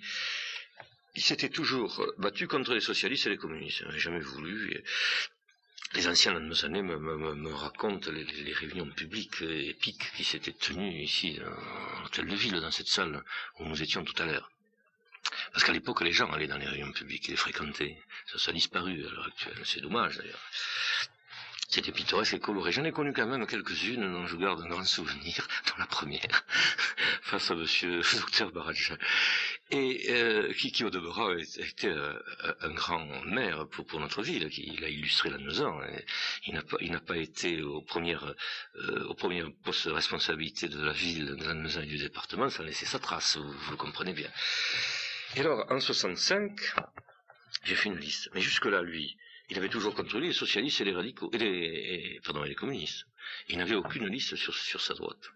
il 1.15 1.22
s'était 1.22 1.50
toujours 1.50 2.05
battu 2.17 2.48
contre 2.48 2.74
les 2.74 2.82
socialistes 2.82 3.27
et 3.27 3.29
les 3.29 3.38
communistes. 3.38 3.79
Il 3.82 3.88
n'avait 3.88 4.00
jamais 4.00 4.20
voulu 4.20 4.84
les 5.96 6.08
anciens 6.08 6.40
nos 6.40 6.66
années 6.66 6.82
me, 6.82 6.98
me, 6.98 7.54
racontent 7.54 8.12
les, 8.12 8.54
réunions 8.54 8.90
publiques 8.90 9.42
épiques 9.42 10.12
qui 10.16 10.24
s'étaient 10.24 10.52
tenues 10.52 11.02
ici, 11.02 11.40
dans 11.40 12.02
l'hôtel 12.02 12.28
de 12.28 12.36
ville, 12.36 12.60
dans 12.60 12.72
cette 12.72 12.88
salle 12.88 13.24
où 13.60 13.66
nous 13.66 13.82
étions 13.82 14.04
tout 14.04 14.22
à 14.22 14.25
l'heure. 14.25 14.52
Parce 15.52 15.64
qu'à 15.64 15.72
l'époque, 15.72 16.02
les 16.02 16.12
gens 16.12 16.32
allaient 16.32 16.48
dans 16.48 16.58
les 16.58 16.68
réunions 16.68 16.92
publiques, 16.92 17.28
ils 17.28 17.32
les 17.32 17.38
fréquentaient. 17.38 17.98
Ça, 18.28 18.38
ça 18.38 18.52
a 18.52 18.54
disparu 18.54 19.06
à 19.06 19.10
l'heure 19.10 19.28
actuelle. 19.28 19.60
C'est 19.64 19.82
dommage, 19.82 20.18
d'ailleurs. 20.18 20.42
C'était 21.67 21.91
pittoresque 21.91 22.36
et 22.36 22.39
coloré. 22.39 22.72
J'en 22.72 22.84
ai 22.84 22.91
connu 22.91 23.12
quand 23.12 23.25
même 23.25 23.45
quelques-unes 23.48 24.01
dont 24.01 24.27
je 24.27 24.36
garde 24.38 24.62
un 24.62 24.67
grand 24.67 24.86
souvenir, 24.86 25.48
dans 25.69 25.77
la 25.77 25.88
première, 25.88 26.45
face 27.22 27.50
à 27.51 27.55
monsieur 27.55 28.01
docteur 28.13 28.51
Baradja. 28.51 28.95
Et 29.72 30.05
euh, 30.12 30.53
qui, 30.53 30.72
qui, 30.72 30.84
au 30.84 30.89
était 30.89 31.88
euh, 31.88 32.13
un 32.62 32.69
grand 32.72 33.05
maire 33.25 33.67
pour, 33.67 34.00
notre 34.00 34.22
ville, 34.22 34.48
qui 34.50 34.74
il 34.77 34.84
a 34.84 34.89
illustré 34.89 35.29
la 35.29 35.39
maison. 35.39 35.79
Il 36.45 36.53
n'a 36.91 37.00
pas, 37.00 37.17
été 37.17 37.62
aux 37.63 37.81
premières, 37.81 38.36
euh, 38.75 39.13
premières 39.15 39.51
postes 39.63 39.88
de 39.88 39.93
responsabilité 39.93 40.69
de 40.69 40.84
la 40.84 40.93
ville, 40.93 41.36
de 41.36 41.45
la 41.45 41.55
maison 41.55 41.81
et 41.81 41.88
du 41.88 41.98
département, 41.98 42.50
sans 42.50 42.63
laisser 42.63 42.86
sa 42.86 43.00
trace, 43.00 43.38
vous, 43.38 43.51
vous 43.51 43.72
le 43.72 43.77
comprenez 43.77 44.13
bien. 44.13 44.29
Et 45.36 45.39
alors, 45.39 45.65
en 45.72 45.79
65, 45.79 46.75
j'ai 47.63 47.75
fait 47.75 47.89
une 47.89 47.98
liste. 47.98 48.29
Mais 48.34 48.41
jusque-là, 48.41 48.84
lui, 48.84 49.17
il 49.50 49.58
avait 49.58 49.70
toujours 49.70 49.96
contrôlé 49.96 50.28
les 50.28 50.34
socialistes 50.34 50.82
et 50.82 50.86
les 50.86 50.94
radicaux, 50.94 51.30
et 51.34 51.38
les, 51.38 52.20
pardon, 52.24 52.44
et 52.44 52.50
les 52.50 52.56
communistes. 52.56 53.06
Il 53.50 53.58
n'avait 53.58 53.75
aucune 53.75 54.08
liste 54.08 54.36
sur, 54.36 54.54
sur 54.54 54.82
sa 54.82 54.94
droite. 54.94 55.32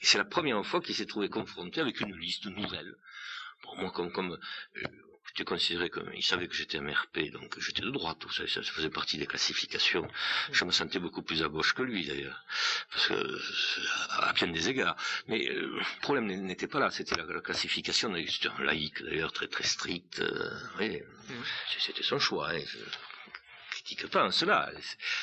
Et 0.00 0.06
c'est 0.06 0.18
la 0.18 0.24
première 0.24 0.64
fois 0.64 0.80
qu'il 0.80 0.94
s'est 0.94 1.06
trouvé 1.06 1.28
confronté 1.28 1.80
avec 1.80 2.00
une 2.00 2.16
liste 2.16 2.46
nouvelle. 2.46 2.96
Bon, 3.62 3.76
moi, 3.76 3.90
comme, 3.90 4.12
comme 4.12 4.38
euh, 4.76 4.82
j'étais 5.28 5.44
considéré 5.44 5.90
comme, 5.90 6.10
il 6.14 6.22
savait 6.22 6.48
que 6.48 6.54
j'étais 6.54 6.80
MRP, 6.80 7.30
donc 7.32 7.58
j'étais 7.58 7.82
de 7.82 7.90
droite, 7.90 8.18
tout 8.20 8.30
ça, 8.30 8.46
ça 8.46 8.62
faisait 8.62 8.90
partie 8.90 9.18
des 9.18 9.26
classifications. 9.26 10.06
Je 10.52 10.64
me 10.64 10.70
sentais 10.70 10.98
beaucoup 10.98 11.22
plus 11.22 11.42
à 11.42 11.48
gauche 11.48 11.74
que 11.74 11.82
lui, 11.82 12.06
d'ailleurs, 12.06 12.44
parce 12.90 13.08
que, 13.08 13.40
à 14.10 14.32
bien 14.32 14.48
des 14.48 14.68
égards. 14.68 14.96
Mais 15.28 15.48
euh, 15.48 15.78
le 15.78 16.00
problème 16.00 16.26
n'était 16.26 16.68
pas 16.68 16.78
là, 16.78 16.90
c'était 16.90 17.16
la, 17.16 17.40
classification, 17.40 18.14
c'était 18.28 18.48
un 18.48 18.62
laïc, 18.62 19.02
d'ailleurs, 19.02 19.32
très 19.32 19.48
très 19.48 19.64
strict, 19.64 20.20
euh, 20.20 20.50
oui, 20.78 21.00
mm. 21.00 21.32
c'était 21.78 22.02
son 22.02 22.18
choix, 22.18 22.50
hein, 22.50 22.60
pas 24.10 24.30
cela. 24.30 24.70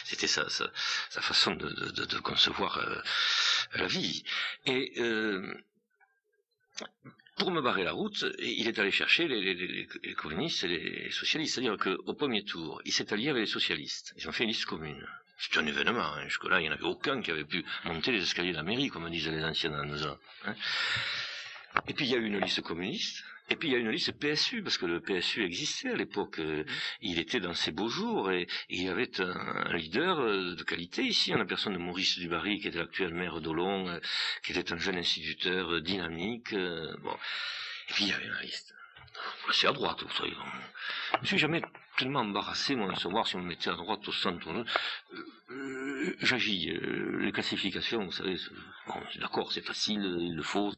C'était 0.06 0.28
sa, 0.28 0.50
sa, 0.50 1.22
façon 1.22 1.56
de, 1.56 2.20
concevoir 2.20 2.78
euh, 2.78 3.02
la 3.76 3.88
vie. 3.88 4.24
Et 4.66 4.94
euh, 4.98 5.54
pour 7.38 7.52
me 7.52 7.62
barrer 7.62 7.84
la 7.84 7.94
route, 7.94 8.26
il 8.40 8.68
est 8.68 8.80
allé 8.80 8.92
chercher 8.92 9.28
les, 9.28 9.88
communistes 10.16 10.64
et 10.64 10.68
les 10.68 11.12
socialistes. 11.12 11.56
C'est-à-dire 11.56 11.78
qu'au 11.78 12.14
premier 12.14 12.44
tour, 12.44 12.82
il 12.86 12.94
s'est 12.94 13.12
allié 13.14 13.30
avec 13.30 13.42
les 13.42 13.52
socialistes. 13.52 14.14
Ils 14.18 14.28
ont 14.28 14.32
fait 14.32 14.44
une 14.44 14.50
liste 14.50 14.66
commune. 14.66 15.08
C'est 15.38 15.58
un 15.58 15.66
événement. 15.66 16.14
Hein. 16.14 16.24
Jusque-là, 16.26 16.60
il 16.60 16.64
n'y 16.64 16.70
en 16.70 16.74
avait 16.74 16.84
aucun 16.84 17.22
qui 17.22 17.32
avait 17.32 17.46
pu 17.46 17.66
monter 17.86 18.12
les 18.12 18.22
escaliers 18.22 18.52
de 18.52 18.58
la 18.58 18.64
mairie, 18.64 18.90
comme 18.90 19.10
disaient 19.10 19.32
les 19.32 19.44
anciens 19.44 19.72
dans 19.72 19.84
nos 19.86 20.06
hein. 20.06 20.56
Et 21.88 21.94
puis 21.94 22.06
il 22.06 22.12
y 22.12 22.16
a 22.16 22.18
eu 22.18 22.26
une 22.26 22.40
liste 22.40 22.62
communiste. 22.62 23.24
Et 23.52 23.58
puis 23.58 23.68
il 23.68 23.72
y 23.74 23.76
a 23.76 23.80
une 23.80 23.90
liste 23.90 24.14
PSU, 24.14 24.64
parce 24.64 24.78
que 24.78 24.86
le 24.86 25.02
PSU 25.02 25.44
existait 25.44 25.90
à 25.90 25.96
l'époque. 25.96 26.40
Euh, 26.40 26.64
il 27.02 27.20
était 27.20 27.42
dans 27.42 27.54
ses 27.54 27.72
beaux 27.72 27.90
jours 27.90 28.32
et, 28.32 28.48
il 28.70 28.84
y 28.84 28.88
avait 28.88 29.20
un, 29.20 29.76
leader 29.76 30.20
euh, 30.22 30.56
de 30.56 30.64
qualité 30.64 31.04
ici, 31.04 31.34
en 31.34 31.38
la 31.38 31.44
personne 31.44 31.74
de 31.74 31.78
Maurice 31.78 32.18
Dubarry, 32.18 32.60
qui 32.60 32.70
était 32.70 32.80
l'actuel 32.80 33.14
maire 33.14 33.42
d'Olon, 33.42 33.90
euh, 33.90 34.00
qui 34.44 34.54
était 34.54 34.72
un 34.72 34.78
jeune 34.78 34.98
instituteur 34.98 35.82
dynamique. 35.82 36.54
Bon. 36.54 37.18
Et 37.90 37.94
puis 37.94 38.06
il 38.06 38.10
y 38.10 38.14
avait 38.14 38.26
une 38.26 38.40
liste. 38.42 38.74
C'est 39.52 39.68
à 39.68 39.74
droite, 39.74 40.02
vous 40.02 40.16
savez. 40.16 40.34
Je 41.16 41.20
me 41.20 41.26
suis 41.26 41.38
jamais 41.38 41.62
tellement 41.98 42.22
embarrassé, 42.22 42.76
moi, 42.76 42.94
de 42.94 42.98
savoir 42.98 43.28
si 43.28 43.36
on 43.36 43.40
me 43.40 43.50
mettait 43.50 43.70
à 43.70 43.76
droite, 43.76 44.08
au 44.08 44.14
centre. 44.14 44.48
J'agis. 46.22 46.72
les 47.20 47.32
classifications, 47.34 48.06
vous 48.06 48.12
savez, 48.14 48.38
bon, 48.88 48.96
d'accord, 49.20 49.52
c'est 49.52 49.66
facile, 49.66 50.02
il 50.22 50.36
le 50.36 50.44
faut 50.44 50.72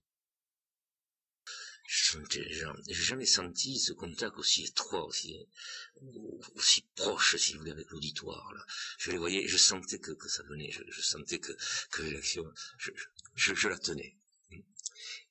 j'ai 1.95 2.93
jamais 2.93 3.25
senti 3.27 3.77
ce 3.77 3.93
contact 3.93 4.37
aussi 4.37 4.63
étroit, 4.63 5.05
aussi, 5.05 5.37
aussi 6.55 6.81
proche, 6.95 7.35
si 7.35 7.53
vous 7.53 7.59
voulez, 7.59 7.71
avec 7.71 7.87
l'auditoire. 7.91 8.51
Je 8.97 9.11
les 9.11 9.17
voyais, 9.17 9.47
je 9.47 9.57
sentais 9.57 9.99
que, 9.99 10.17
ça 10.27 10.41
venait, 10.43 10.71
je, 10.71 11.01
sentais 11.01 11.39
que, 11.39 11.55
je, 11.95 12.41
je, 13.35 13.67
la 13.67 13.77
tenais. 13.77 14.15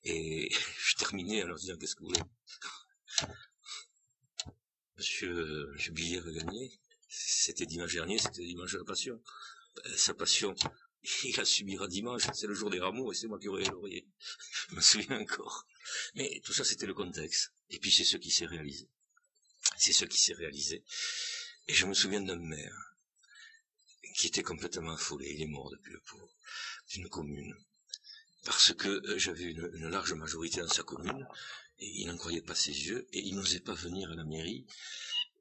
Et 0.04 0.52
je 0.78 0.95
terminais 0.97 1.42
en 1.42 1.49
leur 1.49 1.57
disant 1.59 1.76
qu'est-ce 1.76 1.97
que 1.97 2.02
vous 2.04 2.11
voulez? 2.11 2.23
Monsieur, 4.97 5.66
monsieur 5.73 5.92
Billière 5.92 6.25
a 6.28 6.31
gagné. 6.31 6.78
C'était 7.09 7.66
dimanche 7.66 7.92
dernier, 7.92 8.19
c'était 8.19 8.45
dimanche 8.47 8.73
de 8.73 8.78
la 8.78 8.85
passion. 8.85 9.21
Euh, 9.87 9.97
sa 9.97 10.14
passion, 10.14 10.54
il 11.25 11.37
la 11.37 11.44
subira 11.44 11.88
dimanche, 11.88 12.23
c'est 12.32 12.47
le 12.47 12.54
jour 12.54 12.71
des 12.71 12.80
rameaux 12.80 13.12
et 13.12 13.14
c'est 13.14 13.26
moi 13.26 13.38
qui 13.38 13.49
aurai 13.49 13.64
laurier. 13.64 14.06
Je 14.68 14.76
me 14.76 14.80
souviens 14.80 15.21
encore. 15.21 15.66
Mais 16.14 16.40
tout 16.44 16.52
ça, 16.52 16.64
c'était 16.64 16.87
le 16.87 16.94
contexte. 16.94 17.52
Et 17.71 17.78
puis 17.78 17.90
c'est 17.90 18.04
ce 18.04 18.16
qui 18.16 18.30
s'est 18.30 18.47
réalisé. 18.47 18.88
C'est 19.76 19.92
ce 19.92 20.04
qui 20.04 20.21
s'est 20.21 20.35
réalisé. 20.35 20.85
Et 21.68 21.75
je 21.75 21.87
me 21.87 21.94
souviens 21.94 22.21
d'un 22.21 22.37
maire 22.37 22.97
qui 24.16 24.26
était 24.26 24.42
complètement 24.42 24.92
affolé. 24.92 25.32
Il 25.32 25.42
est 25.42 25.47
mort 25.47 25.71
depuis 25.71 25.92
le 25.92 26.00
pauvre. 26.00 26.35
D'une 26.90 27.09
commune. 27.09 27.54
Parce 28.44 28.75
que 28.75 28.88
euh, 28.88 29.18
j'avais 29.18 29.44
une, 29.44 29.71
une, 29.75 29.88
large 29.88 30.12
majorité 30.14 30.61
dans 30.61 30.68
sa 30.68 30.82
commune, 30.82 31.26
et 31.78 31.87
il 31.87 32.06
n'en 32.09 32.16
croyait 32.16 32.42
pas 32.42 32.56
ses 32.56 32.73
yeux, 32.73 33.06
et 33.12 33.21
il 33.21 33.37
n'osait 33.37 33.61
pas 33.61 33.75
venir 33.75 34.11
à 34.11 34.14
la 34.16 34.25
mairie 34.25 34.66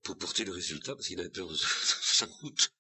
pour 0.04 0.18
porter 0.18 0.46
le 0.46 0.52
résultat, 0.52 0.96
parce 0.96 1.08
qu'il 1.08 1.20
avait 1.20 1.30
peur 1.30 1.48
de 1.48 1.56
sa 1.56 2.26
route 2.42 2.74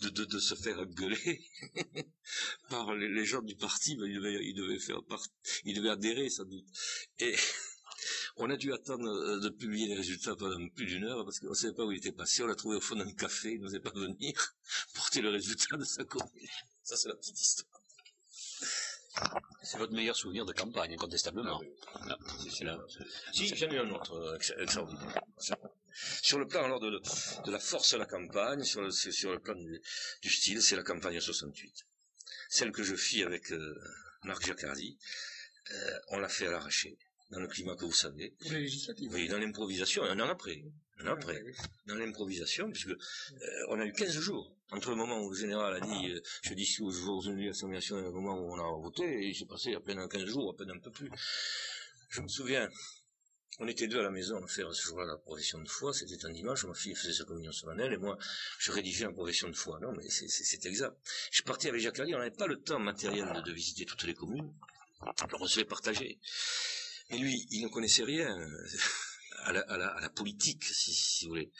de, 0.00 0.08
de, 0.08 0.24
de, 0.24 0.38
se 0.38 0.54
faire 0.54 0.84
gueuler 0.86 1.44
par 2.70 2.94
les, 2.94 3.24
gens 3.24 3.42
du 3.42 3.54
parti, 3.54 3.96
mais 3.96 4.08
il 4.08 4.16
devait, 4.16 4.44
il 4.44 4.54
devait 4.54 4.78
faire 4.78 5.00
il 5.64 5.76
devait 5.76 5.90
adhérer 5.90 6.28
sans 6.28 6.44
doute. 6.44 6.66
Et 7.18 7.36
on 8.36 8.50
a 8.50 8.56
dû 8.56 8.72
attendre 8.72 9.08
euh, 9.08 9.40
de 9.40 9.48
publier 9.48 9.88
les 9.88 9.94
résultats 9.94 10.36
pendant 10.36 10.68
plus 10.70 10.86
d'une 10.86 11.04
heure 11.04 11.24
parce 11.24 11.38
qu'on 11.38 11.50
ne 11.50 11.54
savait 11.54 11.74
pas 11.74 11.84
où 11.84 11.92
il 11.92 11.98
était 11.98 12.12
passé. 12.12 12.42
On 12.42 12.46
l'a 12.46 12.54
trouvé 12.54 12.76
au 12.76 12.80
fond 12.80 12.96
d'un 12.96 13.12
café, 13.12 13.52
il 13.52 13.60
n'osait 13.60 13.80
pas 13.80 13.90
venir 13.90 14.56
porter 14.94 15.20
le 15.20 15.30
résultat 15.30 15.76
de 15.76 15.84
sa 15.84 16.04
commune. 16.04 16.48
Ça, 16.82 16.96
c'est 16.96 17.08
la 17.08 17.16
petite 17.16 17.40
histoire. 17.40 17.82
C'est 19.62 19.78
votre 19.78 19.92
meilleur 19.92 20.16
souvenir 20.16 20.46
de 20.46 20.52
campagne, 20.52 20.94
incontestablement. 20.94 21.60
Ah, 21.94 22.16
c'est 22.50 22.64
là. 22.64 22.78
Si, 23.32 23.48
j'en 23.54 23.68
ai 23.68 23.78
un 23.78 23.90
autre 23.90 24.12
euh, 24.14 24.38
extraordinaire. 24.62 25.20
Sur 26.22 26.38
le 26.38 26.46
plan 26.46 26.64
alors 26.64 26.80
de, 26.80 26.90
de, 26.90 27.50
la 27.50 27.58
force 27.58 27.92
de 27.92 27.98
la 27.98 28.06
campagne, 28.06 28.62
sur 28.64 28.82
le, 28.82 28.90
sur 28.90 29.32
le 29.32 29.40
plan 29.40 29.54
du, 29.54 30.30
style, 30.30 30.62
c'est 30.62 30.76
la 30.76 30.82
campagne 30.82 31.20
68. 31.20 31.86
Celle 32.48 32.72
que 32.72 32.82
je 32.82 32.94
fis 32.94 33.22
avec 33.22 33.52
euh, 33.52 33.74
Marc 34.24 34.46
Jacardi, 34.46 34.98
euh, 35.72 35.98
on 36.08 36.18
l'a 36.18 36.28
fait 36.28 36.46
à 36.46 36.50
l'arraché, 36.50 36.96
dans 37.30 37.40
le 37.40 37.48
climat 37.48 37.76
que 37.76 37.84
vous 37.84 37.92
savez. 37.92 38.34
Oui, 38.50 39.28
dans 39.28 39.38
l'improvisation, 39.38 40.02
un 40.04 40.18
an 40.20 40.28
après. 40.28 40.62
Un 40.98 41.08
an 41.08 41.12
après. 41.12 41.42
Dans 41.86 41.94
l'improvisation, 41.94 42.70
puisque 42.70 42.88
euh, 42.88 42.96
on 43.68 43.78
a 43.78 43.84
eu 43.84 43.92
15 43.92 44.18
jours. 44.18 44.54
Entre 44.70 44.90
le 44.90 44.96
moment 44.96 45.20
où 45.22 45.30
le 45.30 45.36
général 45.36 45.76
a 45.76 45.80
dit 45.80 46.10
euh, 46.10 46.20
je 46.42 46.52
dis 46.52 46.76
aux 46.80 46.90
jours 46.90 47.24
de 47.24 47.32
l'assemblée 47.32 47.78
et 47.78 47.90
le 47.90 48.10
moment 48.10 48.38
où 48.38 48.52
on 48.52 48.58
a 48.58 48.82
voté, 48.82 49.02
et 49.04 49.28
il 49.28 49.34
s'est 49.34 49.46
passé 49.46 49.74
à 49.74 49.80
peine 49.80 50.06
15 50.06 50.26
jours, 50.26 50.50
à 50.52 50.56
peine 50.56 50.70
un 50.70 50.78
peu 50.78 50.90
plus. 50.90 51.10
Je 52.10 52.20
me 52.20 52.28
souviens, 52.28 52.68
on 53.60 53.66
était 53.66 53.88
deux 53.88 53.98
à 53.98 54.02
la 54.02 54.10
maison 54.10 54.42
à 54.42 54.46
faire 54.46 54.72
ce 54.72 54.82
jour-là 54.82 55.06
la 55.06 55.16
profession 55.16 55.60
de 55.60 55.68
foi, 55.68 55.92
c'était 55.92 56.24
un 56.24 56.30
dimanche, 56.30 56.64
ma 56.64 56.74
fille 56.74 56.94
faisait 56.94 57.12
sa 57.12 57.24
communion 57.24 57.52
solennelle, 57.52 57.92
et 57.92 57.96
moi, 57.96 58.16
je 58.58 58.70
rédigeais 58.70 59.04
la 59.04 59.12
profession 59.12 59.48
de 59.48 59.56
foi. 59.56 59.80
Non, 59.80 59.92
mais 59.92 60.08
c'est 60.08 60.66
exact. 60.66 60.96
Je 61.32 61.42
partais 61.42 61.68
avec 61.68 61.80
Jacques 61.80 61.98
Larry, 61.98 62.14
on 62.14 62.18
n'avait 62.18 62.30
pas 62.30 62.46
le 62.46 62.60
temps 62.60 62.78
matériel 62.78 63.42
de, 63.44 63.52
visiter 63.52 63.84
toutes 63.84 64.04
les 64.04 64.14
communes, 64.14 64.52
alors 65.00 65.42
on 65.42 65.46
se 65.46 65.58
fait 65.60 65.64
partager. 65.64 66.20
Mais 67.10 67.18
lui, 67.18 67.46
il 67.50 67.62
ne 67.62 67.68
connaissait 67.68 68.04
rien 68.04 68.28
à 69.44 70.00
la, 70.00 70.10
politique, 70.10 70.64
si, 70.64 71.24
vous 71.24 71.30
voulez. 71.30 71.50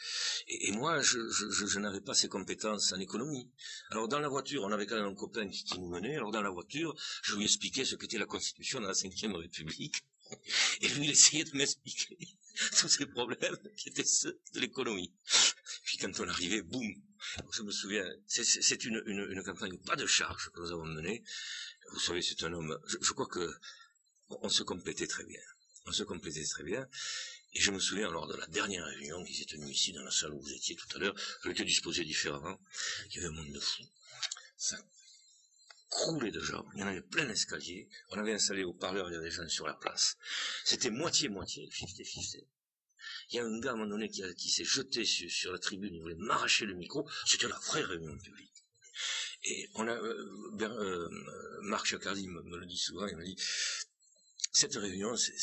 Et, 0.47 0.71
moi, 0.71 1.01
je, 1.01 1.79
n'avais 1.79 2.01
pas 2.01 2.13
ces 2.13 2.27
compétences 2.27 2.93
en 2.93 2.99
économie. 2.99 3.49
Alors 3.89 4.07
dans 4.07 4.19
la 4.19 4.27
voiture, 4.27 4.63
on 4.63 4.71
avait 4.71 4.85
quand 4.85 4.95
même 4.95 5.05
un 5.05 5.15
copain 5.15 5.47
qui, 5.47 5.79
nous 5.79 5.89
menait, 5.89 6.15
alors 6.15 6.31
dans 6.31 6.41
la 6.41 6.49
voiture, 6.49 6.95
je 7.23 7.35
lui 7.35 7.45
expliquais 7.45 7.85
ce 7.85 7.95
qu'était 7.95 8.17
la 8.17 8.25
Constitution 8.25 8.79
de 8.79 8.87
la 8.87 8.93
Ve 8.93 9.35
République. 9.35 10.03
Et 10.81 10.87
lui, 10.89 11.05
il 11.05 11.11
essayait 11.11 11.43
de 11.43 11.55
m'expliquer 11.55 12.17
tous 12.79 12.87
ces 12.87 13.05
problèmes 13.05 13.57
qui 13.75 13.89
étaient 13.89 14.03
ceux 14.03 14.39
de 14.53 14.59
l'économie. 14.59 15.13
Puis 15.83 15.97
quand 15.97 16.19
on 16.19 16.27
arrivait, 16.27 16.61
boum, 16.61 16.93
je 17.51 17.61
me 17.61 17.71
souviens, 17.71 18.07
c'est 18.27 18.85
une, 18.85 19.43
campagne 19.43 19.77
pas 19.79 19.95
de 19.95 20.05
charge 20.05 20.49
que 20.51 20.59
nous 20.59 20.71
avons 20.71 20.85
menée. 20.85 21.23
Vous 21.91 21.99
savez, 21.99 22.21
c'est 22.21 22.43
un 22.43 22.53
homme, 22.53 22.77
je, 22.85 23.11
crois 23.13 23.27
que 23.27 23.51
on 24.29 24.49
se 24.49 24.63
complétait 24.63 25.07
très 25.07 25.25
bien. 25.25 25.41
On 25.85 25.91
se 25.91 26.03
complétait 26.03 26.45
très 26.45 26.63
bien. 26.63 26.87
Et 27.53 27.59
je 27.59 27.71
me 27.71 27.79
souviens, 27.79 28.11
lors 28.11 28.27
de 28.27 28.35
la 28.35 28.45
dernière 28.47 28.85
réunion 28.85 29.23
qui 29.23 29.33
s'est 29.33 29.45
tenue 29.45 29.71
ici, 29.71 29.91
dans 29.91 30.03
la 30.03 30.11
salle 30.11 30.33
où 30.33 30.39
vous 30.39 30.53
étiez 30.53 30.75
tout 30.75 30.87
à 30.95 30.99
l'heure, 30.99 31.15
je 31.43 31.63
disposé 31.63 32.03
différemment. 32.03 32.59
Il 33.09 33.15
y 33.15 33.19
avait 33.19 33.27
un 33.27 33.31
monde 33.31 33.51
de 33.51 33.59
fous. 33.59 33.87
Ça 34.55 34.77
croulé 35.89 36.31
de 36.31 36.39
gens. 36.39 36.65
Il 36.73 36.81
y 36.81 36.83
en 36.83 36.87
avait 36.87 37.01
plein 37.01 37.25
d'escaliers. 37.25 37.89
On 38.11 38.17
avait 38.17 38.33
installé 38.33 38.63
au 38.63 38.73
parleur, 38.73 39.11
il 39.11 39.19
des 39.19 39.31
gens 39.31 39.47
sur 39.47 39.67
la 39.67 39.73
place. 39.73 40.17
C'était 40.63 40.89
moitié-moitié, 40.89 41.67
50-50. 41.69 42.45
Il 43.31 43.35
y 43.35 43.39
a 43.39 43.45
un 43.45 43.59
gars 43.59 43.71
à 43.71 43.73
un 43.73 43.77
moment 43.77 43.89
donné 43.89 44.09
qui, 44.09 44.49
s'est 44.49 44.63
jeté 44.63 45.05
sur, 45.05 45.51
la 45.51 45.59
tribune, 45.59 45.93
il 45.93 46.01
voulait 46.01 46.15
m'arracher 46.15 46.65
le 46.65 46.73
micro. 46.75 47.07
C'était 47.25 47.47
la 47.47 47.57
vraie 47.57 47.83
réunion 47.83 48.17
publique. 48.17 48.49
Et 49.43 49.69
on 49.75 49.87
a, 49.87 49.93
euh, 49.93 50.51
euh, 50.61 51.09
Marc 51.61 51.85
Chacardi 51.85 52.27
me, 52.27 52.57
le 52.57 52.65
dit 52.65 52.77
souvent, 52.77 53.07
il 53.07 53.15
me 53.15 53.23
dit, 53.23 53.37
cette 54.51 54.75
réunion, 54.75 55.15
c'est 55.15 55.35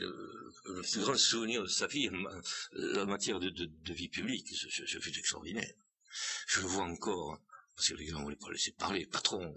le, 0.00 0.82
plus 0.82 1.00
grand 1.00 1.16
souvenir 1.16 1.62
de 1.62 1.68
sa 1.68 1.86
vie 1.86 2.10
en, 2.10 3.06
matière 3.06 3.40
de, 3.40 3.92
vie 3.92 4.08
publique. 4.08 4.48
Ce, 4.54 4.98
fut 4.98 5.16
extraordinaire. 5.16 5.72
Je 6.48 6.60
le 6.60 6.66
vois 6.66 6.84
encore 6.84 7.40
parce 7.78 7.90
que 7.90 7.94
les 7.94 8.06
gars, 8.06 8.16
on 8.16 8.22
voulait 8.24 8.34
pas 8.34 8.50
laisser 8.50 8.72
parler, 8.72 9.06
patron. 9.06 9.54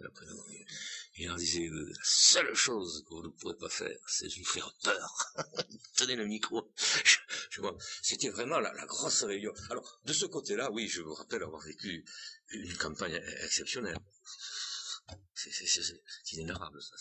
il 1.15 1.25
leur 1.25 1.37
disait, 1.37 1.67
euh, 1.67 1.89
la 1.89 2.03
seule 2.03 2.53
chose 2.53 3.03
que 3.07 3.15
vous 3.15 3.23
ne 3.23 3.29
pourrez 3.29 3.57
pas 3.57 3.67
faire, 3.67 3.97
c'est 4.05 4.27
de 4.27 4.37
nous 4.37 4.45
faire 4.45 4.71
peur. 4.83 5.33
Tenez 5.97 6.15
le 6.15 6.27
micro. 6.27 6.71
Je, 7.03 7.17
c'était 8.03 8.29
vraiment 8.29 8.59
la, 8.59 8.71
la, 8.73 8.85
grosse 8.85 9.23
réunion. 9.23 9.51
Alors, 9.71 9.99
de 10.05 10.13
ce 10.13 10.27
côté-là, 10.27 10.69
oui, 10.71 10.87
je 10.87 11.01
vous 11.01 11.15
rappelle 11.15 11.41
avoir 11.41 11.63
vécu 11.63 12.05
une 12.51 12.77
campagne 12.77 13.19
exceptionnelle. 13.41 13.97
C'est 15.33 16.33
inénarrable, 16.33 16.79
ça. 16.79 16.95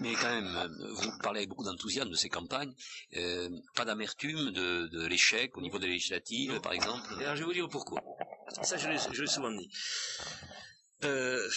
Mais 0.00 0.14
quand 0.14 0.28
même, 0.28 0.56
euh, 0.56 0.92
vous 0.94 1.10
parlez 1.22 1.40
avec 1.40 1.48
beaucoup 1.48 1.64
d'enthousiasme 1.64 2.10
de 2.10 2.16
ces 2.16 2.28
campagnes. 2.28 2.72
Euh, 3.16 3.48
pas 3.74 3.84
d'amertume 3.84 4.52
de, 4.52 5.06
l'échec 5.06 5.56
au 5.56 5.60
niveau 5.60 5.78
des 5.78 5.88
législatives, 5.88 6.60
par 6.60 6.72
exemple. 6.72 7.14
alors, 7.18 7.34
je 7.34 7.40
vais 7.40 7.46
vous 7.46 7.52
dire 7.52 7.68
pourquoi. 7.68 8.00
Ça, 8.62 8.76
je 8.76 9.20
l'ai 9.20 9.26
souvent 9.26 9.50
dit. 9.52 9.70
Euh, 11.04 11.50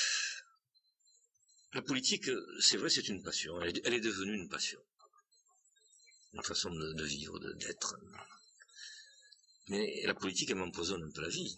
la 1.74 1.82
politique, 1.82 2.30
c'est 2.60 2.78
vrai, 2.78 2.90
c'est 2.90 3.08
une 3.08 3.24
passion. 3.24 3.62
Elle 3.62 3.94
est, 3.94 4.00
devenue 4.02 4.36
une 4.36 4.50
passion. 4.50 4.80
Une 6.34 6.44
façon 6.44 6.70
de, 6.70 6.94
de 6.94 7.04
vivre, 7.04 7.40
d'être. 7.56 7.98
Mais 9.70 10.02
la 10.04 10.14
politique, 10.14 10.50
elle 10.50 10.58
m'empoisonne 10.58 11.04
un 11.04 11.12
peu 11.12 11.22
la 11.22 11.30
vie. 11.30 11.56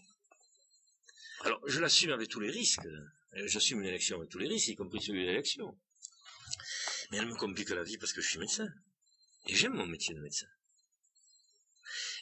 Alors, 1.41 1.61
je 1.67 1.79
l'assume 1.79 2.11
avec 2.11 2.29
tous 2.29 2.39
les 2.39 2.51
risques. 2.51 2.87
J'assume 3.33 3.81
l'élection 3.81 4.17
avec 4.17 4.29
tous 4.29 4.37
les 4.37 4.47
risques, 4.47 4.67
y 4.67 4.75
compris 4.75 5.01
celui 5.01 5.21
de 5.21 5.27
l'élection. 5.27 5.77
Mais 7.11 7.17
elle 7.17 7.27
me 7.27 7.35
complique 7.35 7.69
la 7.69 7.83
vie 7.83 7.97
parce 7.97 8.13
que 8.13 8.21
je 8.21 8.29
suis 8.29 8.39
médecin. 8.39 8.67
Et 9.47 9.55
j'aime 9.55 9.73
mon 9.73 9.87
métier 9.87 10.13
de 10.13 10.21
médecin. 10.21 10.47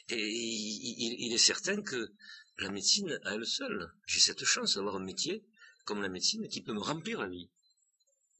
Et 0.08 0.28
il, 0.28 1.32
est 1.32 1.38
certain 1.38 1.80
que 1.80 2.12
la 2.58 2.70
médecine, 2.70 3.18
à 3.24 3.34
elle 3.34 3.46
seule, 3.46 3.92
j'ai 4.06 4.20
cette 4.20 4.44
chance 4.44 4.74
d'avoir 4.74 4.96
un 4.96 5.04
métier 5.04 5.44
comme 5.84 6.02
la 6.02 6.08
médecine 6.08 6.48
qui 6.48 6.62
peut 6.62 6.72
me 6.72 6.80
remplir 6.80 7.20
la 7.20 7.28
vie. 7.28 7.50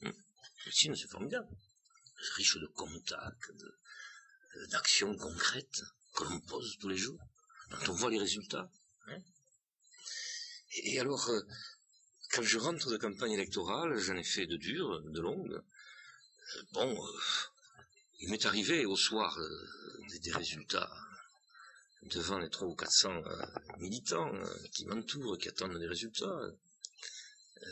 Hum. 0.02 0.12
La 0.12 0.66
médecine, 0.66 0.94
c'est 0.94 1.08
formidable. 1.08 1.48
Riche 2.36 2.56
de 2.56 2.66
contacts, 2.66 3.52
d'actions 4.70 5.16
concrètes 5.16 5.82
que 6.14 6.24
l'on 6.24 6.40
pose 6.40 6.76
tous 6.78 6.88
les 6.88 6.96
jours, 6.96 7.18
dont 7.70 7.92
on 7.92 7.94
voit 7.94 8.10
les 8.10 8.18
résultats. 8.18 8.70
Hein. 9.06 9.22
Et 10.84 11.00
alors, 11.00 11.28
euh, 11.28 11.40
quand 12.32 12.42
je 12.42 12.58
rentre 12.58 12.90
de 12.90 12.96
campagne 12.96 13.32
électorale, 13.32 13.98
j'en 13.98 14.16
ai 14.16 14.24
fait 14.24 14.46
de 14.46 14.56
dures, 14.56 15.00
de 15.02 15.20
longues. 15.20 15.52
Euh, 16.56 16.62
bon, 16.72 17.06
euh, 17.06 17.18
il 18.20 18.30
m'est 18.30 18.46
arrivé 18.46 18.84
au 18.86 18.96
soir 18.96 19.38
des, 20.22 20.32
résultats 20.32 20.90
devant 22.02 22.38
les 22.38 22.48
trois 22.50 22.68
ou 22.68 22.74
400 22.74 23.22
militants 23.78 24.32
qui 24.72 24.84
m'entourent, 24.86 25.38
qui 25.38 25.48
attendent 25.48 25.78
des 25.78 25.86
résultats, 25.86 26.40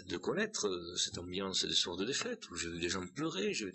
de 0.06 0.16
connaître 0.16 0.94
cette 0.96 1.18
ambiance 1.18 1.64
des 1.64 1.74
soirs 1.74 1.96
de 1.96 2.04
défaite 2.04 2.48
où 2.50 2.56
j'ai 2.56 2.70
vu 2.70 2.78
des 2.78 2.88
gens 2.88 3.06
pleurer. 3.08 3.52
Je... 3.52 3.66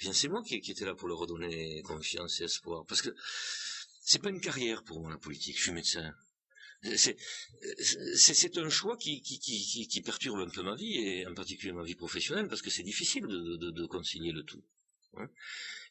Bien, 0.00 0.12
c'est 0.12 0.28
moi 0.28 0.42
qui, 0.42 0.60
qui 0.60 0.72
étais 0.72 0.84
là 0.84 0.94
pour 0.94 1.08
leur 1.08 1.18
redonner 1.18 1.82
confiance 1.82 2.40
et 2.40 2.44
espoir. 2.44 2.84
Parce 2.86 3.00
que 3.00 3.14
c'est 4.02 4.20
pas 4.20 4.28
une 4.28 4.40
carrière 4.40 4.82
pour 4.84 5.00
moi 5.00 5.10
la 5.10 5.18
politique. 5.18 5.56
Je 5.56 5.62
suis 5.62 5.72
médecin 5.72 6.14
c'est 6.94 8.58
un 8.58 8.68
choix 8.68 8.96
qui, 8.96 10.02
perturbe 10.04 10.40
un 10.40 10.48
peu 10.48 10.62
ma 10.62 10.74
vie, 10.74 10.98
et 10.98 11.26
en 11.26 11.34
particulier 11.34 11.72
ma 11.72 11.82
vie 11.82 11.94
professionnelle, 11.94 12.48
parce 12.48 12.62
que 12.62 12.70
c'est 12.70 12.82
difficile 12.82 13.26
de, 13.26 13.56
de, 13.56 13.70
de, 13.70 13.86
concilier 13.86 14.32
le 14.32 14.42
tout. 14.42 14.62
Hein. 15.16 15.28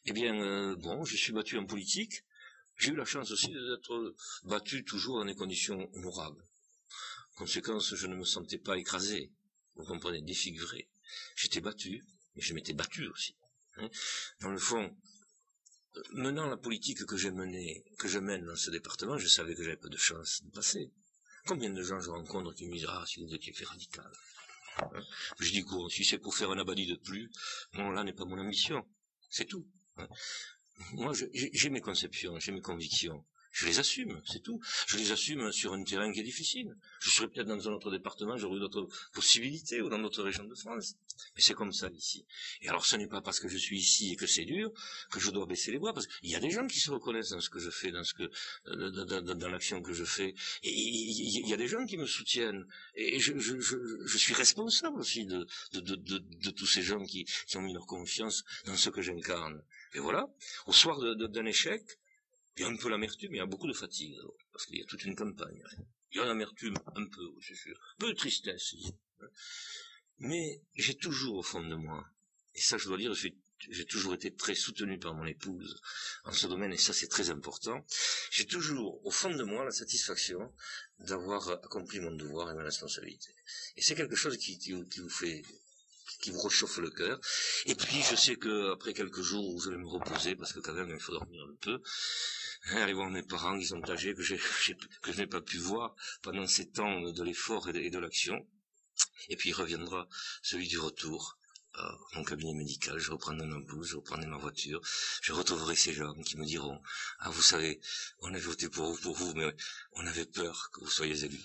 Eh 0.06 0.12
bien, 0.12 0.40
euh, 0.40 0.76
bon, 0.76 1.04
je 1.04 1.16
suis 1.16 1.32
battu 1.32 1.58
en 1.58 1.66
politique, 1.66 2.24
j'ai 2.78 2.92
eu 2.92 2.96
la 2.96 3.04
chance 3.04 3.30
aussi 3.30 3.48
d'être 3.48 4.14
battu 4.44 4.84
toujours 4.84 5.18
dans 5.18 5.24
des 5.24 5.34
conditions 5.34 5.90
honorables. 5.94 6.44
Conséquence, 7.36 7.94
je 7.94 8.06
ne 8.06 8.16
me 8.16 8.24
sentais 8.24 8.58
pas 8.58 8.78
écrasé, 8.78 9.32
vous 9.74 9.84
comprenez, 9.84 10.22
défiguré. 10.22 10.88
J'étais 11.36 11.60
battu, 11.60 12.04
mais 12.34 12.42
je 12.42 12.54
m'étais 12.54 12.72
battu 12.72 13.06
aussi. 13.08 13.36
Hein. 13.76 13.88
Dans 14.40 14.50
le 14.50 14.58
fond, 14.58 14.96
menant 16.12 16.46
la 16.46 16.56
politique 16.56 17.04
que 17.04 17.16
j'ai 17.16 17.30
menée, 17.30 17.84
que 17.98 18.08
je 18.08 18.18
mène 18.18 18.44
dans 18.46 18.56
ce 18.56 18.70
département, 18.70 19.18
je 19.18 19.28
savais 19.28 19.54
que 19.54 19.62
j'avais 19.62 19.76
pas 19.76 19.88
de 19.88 19.96
chance 19.96 20.42
de 20.44 20.50
passer. 20.50 20.90
Combien 21.46 21.70
de 21.70 21.82
gens 21.82 22.00
je 22.00 22.10
rencontre 22.10 22.54
qui 22.54 22.66
me 22.66 22.74
disent, 22.74 22.86
ah, 22.88 23.04
si 23.06 23.24
vous 23.24 23.34
étiez 23.34 23.52
fait 23.52 23.64
radical. 23.64 24.10
Hein 24.78 25.02
je 25.38 25.50
dis, 25.50 25.62
quoi, 25.62 25.88
si 25.90 26.04
c'est 26.04 26.18
pour 26.18 26.34
faire 26.34 26.50
un 26.50 26.58
abadi 26.58 26.86
de 26.86 26.96
plus, 26.96 27.30
non, 27.74 27.90
là 27.90 28.04
n'est 28.04 28.12
pas 28.12 28.24
mon 28.24 28.38
ambition. 28.38 28.86
C'est 29.30 29.46
tout. 29.46 29.66
Hein 29.96 30.08
Moi, 30.92 31.12
j'ai 31.32 31.70
mes 31.70 31.80
conceptions, 31.80 32.38
j'ai 32.38 32.52
mes 32.52 32.60
convictions 32.60 33.24
je 33.56 33.64
les 33.64 33.78
assume, 33.78 34.20
c'est 34.26 34.42
tout. 34.42 34.60
Je 34.86 34.98
les 34.98 35.12
assume 35.12 35.50
sur 35.50 35.72
un 35.72 35.82
terrain 35.82 36.12
qui 36.12 36.20
est 36.20 36.22
difficile. 36.22 36.76
Je 37.00 37.08
serais 37.08 37.26
peut-être 37.26 37.46
dans 37.46 37.68
un 37.68 37.72
autre 37.72 37.90
département, 37.90 38.36
j'aurais 38.36 38.58
d'autres 38.58 38.86
possibilités, 39.14 39.80
ou 39.80 39.88
dans 39.88 39.98
d'autres 39.98 40.22
régions 40.22 40.44
de 40.44 40.54
France. 40.54 40.94
Mais 41.34 41.40
c'est 41.40 41.54
comme 41.54 41.72
ça 41.72 41.88
ici. 41.88 42.26
Et 42.60 42.68
alors 42.68 42.84
ce 42.84 42.96
n'est 42.96 43.06
pas 43.06 43.22
parce 43.22 43.40
que 43.40 43.48
je 43.48 43.56
suis 43.56 43.78
ici 43.78 44.12
et 44.12 44.16
que 44.16 44.26
c'est 44.26 44.44
dur 44.44 44.70
que 45.10 45.20
je 45.20 45.30
dois 45.30 45.46
baisser 45.46 45.72
les 45.72 45.78
bras, 45.78 45.94
parce 45.94 46.06
qu'il 46.06 46.28
y 46.28 46.36
a 46.36 46.40
des 46.40 46.50
gens 46.50 46.66
qui 46.66 46.80
se 46.80 46.90
reconnaissent 46.90 47.30
dans 47.30 47.40
ce 47.40 47.48
que 47.48 47.58
je 47.58 47.70
fais, 47.70 47.90
dans 47.92 48.02
euh, 48.66 49.48
l'action 49.48 49.80
que 49.80 49.94
je 49.94 50.04
fais. 50.04 50.34
Et 50.62 50.70
il 50.70 51.48
y 51.48 51.54
a 51.54 51.56
des 51.56 51.68
gens 51.68 51.86
qui 51.86 51.96
me 51.96 52.04
soutiennent. 52.04 52.66
Et 52.94 53.18
je, 53.20 53.32
suis 54.18 54.34
responsable 54.34 55.00
aussi 55.00 55.24
de, 55.24 55.46
tous 56.50 56.66
ces 56.66 56.82
gens 56.82 57.02
qui 57.02 57.24
ont 57.54 57.62
mis 57.62 57.72
leur 57.72 57.86
confiance 57.86 58.44
dans 58.66 58.76
ce 58.76 58.90
que 58.90 59.00
j'incarne. 59.00 59.62
Et 59.96 59.98
voilà, 59.98 60.28
au 60.66 60.74
soir 60.74 61.00
d'un 61.16 61.46
échec, 61.46 61.82
il 62.56 62.60
y 62.60 62.64
a 62.64 62.68
un 62.68 62.76
peu 62.76 62.90
l'amertume, 62.90 63.32
il 63.34 63.38
y 63.38 63.40
a 63.40 63.46
beaucoup 63.46 63.66
de 63.66 63.72
fatigue, 63.72 64.14
parce 64.52 64.66
qu'il 64.66 64.76
y 64.78 64.82
a 64.82 64.84
toute 64.84 65.02
une 65.04 65.16
campagne. 65.16 65.62
Il 66.12 66.18
y 66.18 66.20
a 66.20 66.26
l'amertume, 66.26 66.76
un 66.94 67.06
peu, 67.06 67.26
c'est 67.40 67.54
sûr. 67.54 67.74
Peu 67.98 68.08
de 68.08 68.12
tristesse. 68.12 68.74
Mais 70.18 70.60
j'ai 70.74 70.96
toujours 70.96 71.36
au 71.36 71.42
fond 71.42 71.66
de 71.66 71.74
moi, 71.74 72.06
et 72.54 72.60
ça 72.60 72.76
je 72.76 72.88
dois 72.88 72.98
dire, 72.98 73.14
j'ai 73.14 73.86
toujours 73.86 74.12
été 74.12 74.34
très 74.34 74.54
soutenu 74.54 74.98
par 74.98 75.14
mon 75.14 75.24
épouse 75.24 75.80
en 76.24 76.32
ce 76.32 76.46
domaine, 76.46 76.74
et 76.74 76.76
ça 76.76 76.92
c'est 76.92 77.08
très 77.08 77.30
important. 77.30 77.82
J'ai 78.30 78.46
toujours 78.46 79.02
au 79.06 79.10
fond 79.10 79.30
de 79.30 79.44
moi 79.44 79.64
la 79.64 79.70
satisfaction 79.70 80.52
d'avoir 80.98 81.48
accompli 81.48 82.00
mon 82.00 82.12
devoir 82.12 82.50
et 82.50 82.54
ma 82.54 82.64
responsabilité. 82.64 83.34
Et 83.76 83.80
c'est 83.80 83.94
quelque 83.94 84.16
chose 84.16 84.36
qui, 84.36 84.58
vous 84.72 85.08
fait 85.08 85.42
qui 86.20 86.30
vous 86.30 86.40
réchauffe 86.40 86.78
le 86.78 86.90
cœur. 86.90 87.20
Et 87.66 87.74
puis 87.74 88.02
je 88.02 88.16
sais 88.16 88.36
que 88.36 88.72
après 88.72 88.92
quelques 88.92 89.22
jours 89.22 89.60
je 89.62 89.70
vais 89.70 89.76
me 89.76 89.86
reposer, 89.86 90.36
parce 90.36 90.52
que 90.52 90.60
quand 90.60 90.74
même 90.74 90.90
il 90.90 91.00
faut 91.00 91.12
dormir 91.12 91.42
un 91.42 91.56
peu, 91.60 91.80
aller 92.74 92.92
voir 92.92 93.10
mes 93.10 93.22
parents 93.22 93.58
qui 93.58 93.66
sont 93.66 93.82
âgés, 93.90 94.14
que, 94.14 94.22
je 94.22 94.34
n'ai 95.16 95.26
pas 95.26 95.40
pu 95.40 95.58
voir 95.58 95.94
pendant 96.22 96.46
ces 96.46 96.68
temps 96.70 97.00
de 97.00 97.22
l'effort 97.22 97.68
et 97.68 97.90
de, 97.90 97.98
l'action. 97.98 98.46
Et 99.28 99.36
puis 99.36 99.52
reviendra 99.52 100.08
celui 100.42 100.68
du 100.68 100.78
retour. 100.78 101.38
Euh, 101.78 101.82
mon 102.14 102.24
cabinet 102.24 102.54
médical, 102.54 102.98
je 102.98 103.10
reprendrai 103.10 103.46
ma 103.46 103.60
blouse, 103.60 103.88
je 103.88 103.96
reprendrai 103.96 104.26
ma 104.26 104.38
voiture, 104.38 104.80
je 105.20 105.32
retrouverai 105.34 105.76
ces 105.76 105.92
gens 105.92 106.14
qui 106.22 106.38
me 106.38 106.46
diront, 106.46 106.80
ah 107.18 107.28
vous 107.28 107.42
savez, 107.42 107.80
on 108.20 108.32
a 108.32 108.38
voté 108.38 108.70
pour 108.70 108.90
vous, 108.90 108.98
pour 109.02 109.14
vous, 109.14 109.34
mais 109.34 109.54
on 109.92 110.06
avait 110.06 110.24
peur 110.24 110.70
que 110.72 110.80
vous 110.80 110.90
soyez 110.90 111.24
élus. 111.24 111.44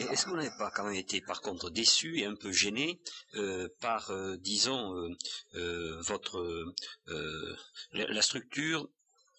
Est-ce 0.00 0.24
que 0.24 0.30
vous 0.30 0.36
n'avez 0.36 0.56
pas 0.58 0.70
quand 0.70 0.84
même 0.84 0.94
été 0.94 1.20
par 1.20 1.40
contre 1.40 1.70
déçu 1.70 2.18
et 2.18 2.24
un 2.24 2.34
peu 2.34 2.52
gêné 2.52 3.00
euh, 3.34 3.68
par, 3.80 4.10
euh, 4.10 4.36
disons, 4.36 4.94
euh, 5.54 6.00
votre 6.02 6.64
la 7.92 8.22
structure 8.22 8.88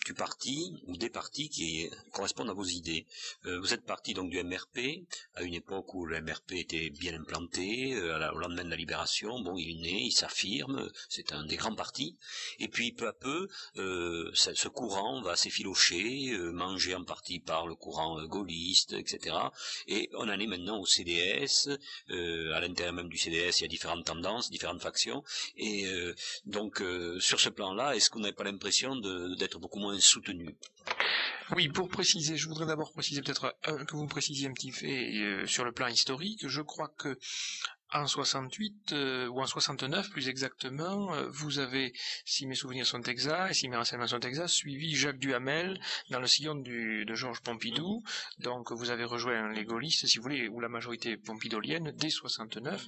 du 0.05 0.13
parti 0.13 0.81
ou 0.88 0.97
des 0.97 1.09
partis 1.09 1.49
qui 1.49 1.89
correspondent 2.12 2.49
à 2.49 2.53
vos 2.53 2.63
idées. 2.63 3.05
Euh, 3.45 3.59
vous 3.59 3.73
êtes 3.73 3.85
parti 3.85 4.13
donc 4.13 4.29
du 4.29 4.41
MRP 4.41 5.05
à 5.35 5.43
une 5.43 5.53
époque 5.53 5.93
où 5.93 6.05
le 6.05 6.21
MRP 6.21 6.53
était 6.53 6.89
bien 6.89 7.13
implanté, 7.13 7.93
euh, 7.95 8.31
au 8.31 8.38
lendemain 8.38 8.63
de 8.63 8.69
la 8.69 8.75
libération. 8.75 9.39
Bon, 9.41 9.57
il 9.57 9.69
est 9.69 9.81
né, 9.81 10.03
il 10.03 10.12
s'affirme, 10.12 10.89
c'est 11.09 11.33
un 11.33 11.45
des 11.45 11.57
grands 11.57 11.75
partis. 11.75 12.17
Et 12.59 12.67
puis 12.67 12.91
peu 12.91 13.07
à 13.07 13.13
peu, 13.13 13.47
euh, 13.77 14.31
ce 14.33 14.67
courant 14.67 15.21
va 15.21 15.35
s'effilocher, 15.35 16.38
mangé 16.53 16.95
en 16.95 17.03
partie 17.03 17.39
par 17.39 17.67
le 17.67 17.75
courant 17.75 18.23
gaulliste, 18.25 18.93
etc. 18.93 19.35
Et 19.88 20.09
on 20.13 20.29
en 20.29 20.39
est 20.39 20.47
maintenant 20.47 20.79
au 20.79 20.85
CDS. 20.85 21.69
à 22.09 22.59
l'intérieur 22.62 22.93
même 22.93 23.09
du 23.09 23.17
CDS, 23.17 23.59
il 23.59 23.62
y 23.62 23.65
a 23.65 23.67
différentes 23.67 24.05
tendances, 24.05 24.49
différentes 24.49 24.81
factions. 24.81 25.23
Et 25.57 25.85
donc 26.45 26.83
sur 27.19 27.39
ce 27.39 27.49
plan-là, 27.49 27.95
est-ce 27.95 28.09
qu'on 28.09 28.19
n'avait 28.19 28.33
pas 28.33 28.43
l'impression 28.43 28.95
d'être 28.95 29.59
beaucoup 29.59 29.79
moins 29.79 29.98
soutenu. 29.99 30.55
Oui, 31.55 31.67
pour 31.67 31.89
préciser, 31.89 32.38
je 32.38 32.47
voudrais 32.47 32.67
d'abord 32.67 32.91
préciser 32.91 33.21
peut-être 33.21 33.55
que 33.63 33.95
vous 33.95 34.05
précisiez 34.05 34.47
un 34.47 34.53
petit 34.53 34.71
fait 34.71 35.15
euh, 35.15 35.47
sur 35.47 35.65
le 35.65 35.71
plan 35.71 35.88
historique. 35.88 36.47
Je 36.47 36.62
crois 36.62 36.89
que 36.89 37.17
en 37.91 38.06
68 38.06 38.93
euh, 38.93 39.28
ou 39.28 39.41
en 39.41 39.47
69 39.47 40.10
plus 40.12 40.30
exactement, 40.30 41.13
euh, 41.13 41.28
vous 41.30 41.60
avez, 41.60 41.93
si 42.23 42.45
mes 42.45 42.56
souvenirs 42.56 42.86
sont 42.86 43.02
exacts 43.02 43.52
et 43.52 43.54
si 43.54 43.67
mes 43.67 43.78
renseignements 43.78 44.08
sont 44.08 44.19
exacts, 44.19 44.49
suivi 44.49 44.95
Jacques 44.95 45.17
Duhamel 45.17 45.80
dans 46.12 46.19
le 46.19 46.28
sillon 46.28 46.56
du, 46.56 47.06
de 47.06 47.15
Georges 47.15 47.41
Pompidou. 47.41 48.04
Donc 48.39 48.71
vous 48.71 48.91
avez 48.91 49.06
rejoint 49.06 49.52
les 49.54 49.65
gaullistes, 49.65 50.06
si 50.06 50.17
vous 50.17 50.23
voulez, 50.23 50.47
ou 50.47 50.60
la 50.60 50.69
majorité 50.69 51.17
pompidolienne 51.17 51.91
dès 51.95 52.10
69. 52.10 52.86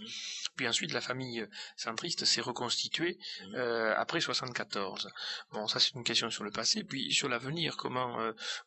Puis 0.56 0.68
ensuite 0.68 0.94
la 0.94 1.02
famille 1.02 1.46
centriste 1.78 2.26
s'est 2.26 2.42
reconstituée 2.42 3.18
euh, 3.56 3.94
après 3.98 4.22
74. 4.22 5.10
Bon, 5.52 5.68
ça 5.68 5.80
c'est 5.80 5.96
une 5.96 6.04
question 6.04 6.30
sur 6.30 6.44
le 6.44 6.52
passé. 6.52 6.84
Puis 6.84 7.12
sur 7.12 7.28
l'avenir, 7.28 7.76
comment 7.76 8.20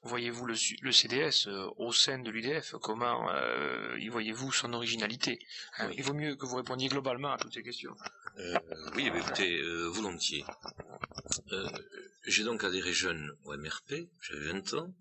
voyez-vous 0.02 0.46
le, 0.46 0.54
le, 0.82 0.92
CDS 0.92 1.48
au 1.76 1.92
sein 1.92 2.18
de 2.18 2.30
l'UDF 2.30 2.74
Comment 2.82 3.28
y 3.96 4.08
voyez-vous 4.08 4.52
son 4.52 4.72
originalité? 4.72 5.38
Hein, 5.78 5.90
Il 5.96 6.02
vaut 6.02 6.14
mieux 6.14 6.23
que 6.32 6.46
vous 6.46 6.56
répondiez 6.56 6.88
globalement 6.88 7.32
à 7.32 7.38
toutes 7.38 7.54
ces 7.54 7.62
questions. 7.62 7.96
Euh, 8.38 8.54
oui, 8.94 9.10
écoutez, 9.14 9.60
euh, 9.60 9.88
volontiers. 9.88 10.44
Euh, 11.52 11.68
j'ai 12.26 12.44
donc 12.44 12.64
adhéré 12.64 12.92
jeune 12.92 13.32
au 13.44 13.56
MRP, 13.56 14.08
j'avais 14.20 14.52
20 14.52 14.74
ans. 14.74 14.94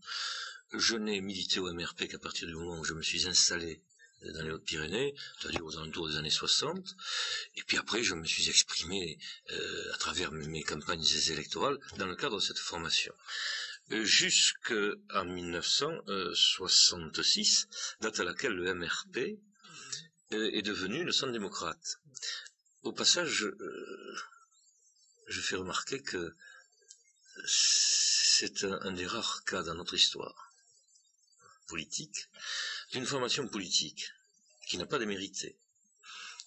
Je 0.73 0.95
n'ai 0.95 1.21
milité 1.21 1.59
au 1.59 1.71
MRP 1.73 2.07
qu'à 2.07 2.19
partir 2.19 2.47
du 2.47 2.55
moment 2.55 2.79
où 2.79 2.83
je 2.83 2.93
me 2.93 3.01
suis 3.01 3.27
installé 3.27 3.81
dans 4.33 4.41
les 4.41 4.51
Hautes-Pyrénées, 4.51 5.13
c'est-à-dire 5.37 5.65
aux 5.65 5.77
alentours 5.77 6.07
des 6.07 6.17
années 6.17 6.29
60. 6.29 6.95
Et 7.55 7.63
puis 7.63 7.77
après, 7.77 8.03
je 8.03 8.15
me 8.15 8.25
suis 8.25 8.49
exprimé 8.49 9.19
à 9.93 9.97
travers 9.97 10.31
mes 10.31 10.63
campagnes 10.63 11.05
électorales 11.29 11.77
dans 11.97 12.07
le 12.07 12.15
cadre 12.15 12.37
de 12.37 12.41
cette 12.41 12.57
formation 12.57 13.13
jusqu'en 13.91 15.25
1966, 15.25 17.67
date 18.01 18.19
à 18.19 18.23
laquelle 18.23 18.53
le 18.53 18.73
MRP 18.73 19.37
est 20.33 20.61
devenu 20.61 21.03
le 21.03 21.11
Centre 21.11 21.31
démocrate. 21.31 21.99
Au 22.83 22.91
passage, 22.91 23.45
je 25.27 25.41
fais 25.41 25.55
remarquer 25.55 26.01
que 26.01 26.35
c'est 27.45 28.63
un, 28.63 28.91
des 28.91 29.07
rares 29.07 29.43
cas 29.45 29.63
dans 29.63 29.75
notre 29.75 29.93
histoire 29.93 30.53
politique 31.67 32.29
d'une 32.91 33.05
formation 33.05 33.47
politique 33.47 34.11
qui 34.67 34.77
n'a 34.77 34.85
pas 34.85 34.99
démérité, 34.99 35.57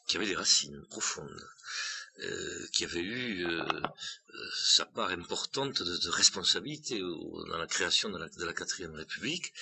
qui 0.06 0.16
avait 0.16 0.26
des 0.26 0.36
racines 0.36 0.84
profondes, 0.86 1.48
euh, 2.20 2.66
qui 2.72 2.84
avait 2.84 3.00
eu 3.00 3.46
euh, 3.46 3.62
euh, 3.62 4.50
sa 4.54 4.86
part 4.86 5.10
importante 5.10 5.82
de, 5.82 6.08
responsabilité 6.10 7.00
dans 7.00 7.58
la 7.58 7.66
création 7.66 8.08
de 8.10 8.44
la, 8.44 8.52
quatrième 8.52 8.94
République, 8.94 9.52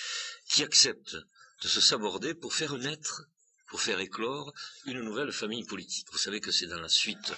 qui 0.47 0.63
accepte 0.63 1.15
de 1.61 1.67
se 1.67 1.81
saborder 1.81 2.33
pour 2.33 2.53
faire 2.53 2.77
naître 2.77 3.27
pour 3.75 3.81
faire 3.81 3.99
éclore 3.99 4.53
une 4.85 5.01
nouvelle 5.01 5.33
famille 5.33 5.65
politique. 5.65 6.07
Vous 6.09 6.17
savez 6.17 6.39
que 6.39 6.49
c'est 6.49 6.67
dans 6.67 6.79
la 6.79 6.87
suite 6.87 7.33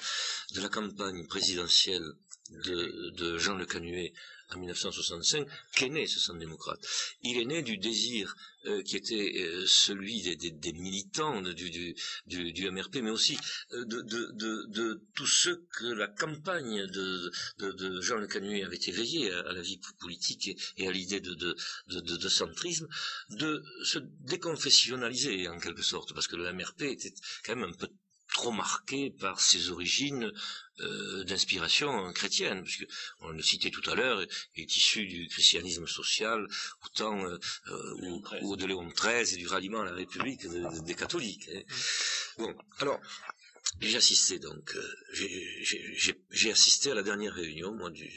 de 0.53 0.61
la 0.61 0.69
campagne 0.69 1.25
présidentielle 1.25 2.07
de, 2.51 3.09
de 3.17 3.39
Jean 3.39 3.55
Le 3.55 3.65
Canuet 3.65 4.13
en 4.55 4.59
1965 4.59 5.47
qu'est 5.73 5.89
né 5.89 6.07
ce 6.07 6.19
centre 6.19 6.39
démocrate. 6.39 6.79
Il 7.21 7.37
est 7.37 7.45
né 7.45 7.61
du 7.61 7.77
désir 7.77 8.35
euh, 8.65 8.81
qui 8.83 8.97
était 8.97 9.33
euh, 9.37 9.65
celui 9.65 10.21
des, 10.21 10.73
militants 10.73 11.41
du, 11.41 11.95
du, 12.25 12.71
MRP, 12.71 12.97
mais 12.97 13.11
aussi 13.11 13.37
euh, 13.71 13.85
de, 13.85 14.01
de, 14.01 15.01
tous 15.15 15.27
ceux 15.27 15.67
que 15.71 15.85
la 15.85 16.07
campagne 16.07 16.85
de, 16.87 17.31
Jean 18.01 18.17
Le 18.17 18.27
Canuet 18.27 18.63
avait 18.63 18.79
éveillé 18.87 19.31
à, 19.31 19.53
la 19.53 19.61
vie 19.61 19.79
politique 19.99 20.59
et, 20.77 20.87
à 20.87 20.91
l'idée 20.91 21.21
de, 21.21 22.29
centrisme, 22.29 22.87
de 23.29 23.63
se 23.83 23.99
déconfessionnaliser 23.99 25.47
en 25.47 25.59
quelque 25.59 25.83
sorte, 25.83 26.13
parce 26.13 26.27
que 26.27 26.35
le 26.35 26.51
MRP 26.51 26.81
était 26.83 27.13
quand 27.45 27.55
même 27.55 27.69
un 27.69 27.73
peu 27.73 27.87
trop 28.37 28.51
marqué 28.51 29.09
par 29.09 29.41
ses 29.41 29.71
origines 29.71 30.31
euh, 30.81 31.23
d'inspiration 31.23 32.13
chrétienne, 32.13 32.63
puisque 32.63 32.87
on 33.21 33.29
le 33.29 33.41
citait 33.41 33.71
tout 33.71 33.87
à 33.89 33.95
l'heure, 33.95 34.21
est 34.55 34.75
issu 34.75 35.07
du 35.07 35.27
christianisme 35.27 35.87
social, 35.87 36.47
autant 36.85 37.17
euh, 37.25 37.39
euh, 37.69 38.19
ou, 38.43 38.55
de 38.55 38.65
Léon 38.67 38.87
XIII 38.89 39.33
et 39.33 39.37
du 39.37 39.47
ralliement 39.47 39.81
à 39.81 39.85
la 39.85 39.95
République 40.03 40.45
des 40.89 40.93
catholiques. 40.93 41.49
Hein. 41.51 41.63
Bon, 42.37 42.55
alors 42.77 42.99
j'ai 43.81 43.97
assisté 43.97 44.37
donc, 44.37 44.77
j'ai 45.13 46.51
assisté 46.51 46.91
à 46.91 46.95
la 46.95 47.01
dernière 47.01 47.33
réunion 47.33 47.73
moi 47.73 47.89
du, 47.89 48.07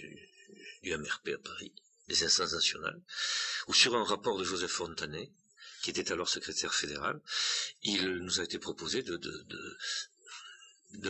du 0.83 0.95
MRP 0.95 1.29
à 1.35 1.39
Paris, 1.39 1.73
des 2.09 2.23
instances 2.25 2.53
nationales, 2.53 3.01
où 3.69 3.73
sur 3.73 3.97
un 3.97 4.05
rapport 4.05 4.37
de 4.39 4.45
Joseph 4.45 4.71
Fontanet, 4.71 5.31
qui 5.83 5.91
était 5.91 6.13
alors 6.13 6.29
secrétaire 6.29 6.75
fédéral, 6.75 7.21
il 7.83 8.07
nous 8.19 8.41
a 8.41 8.45
été 8.45 8.59
proposé 8.59 9.03
de, 9.03 9.17
de, 9.17 9.43
de 9.43 9.79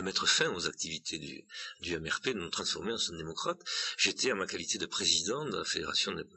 mettre 0.01 0.27
fin 0.27 0.51
aux 0.53 0.67
activités 0.67 1.19
du, 1.19 1.43
du 1.81 1.97
MRP, 1.97 2.29
de 2.29 2.39
nous 2.39 2.49
transformer 2.49 2.93
en 2.93 2.97
son 2.97 3.15
démocrate. 3.15 3.59
J'étais, 3.97 4.31
en 4.31 4.35
ma 4.35 4.47
qualité 4.47 4.77
de 4.77 4.85
président 4.85 5.45
de 5.45 5.57
la 5.57 5.65
fédération 5.65 6.11
de, 6.13 6.27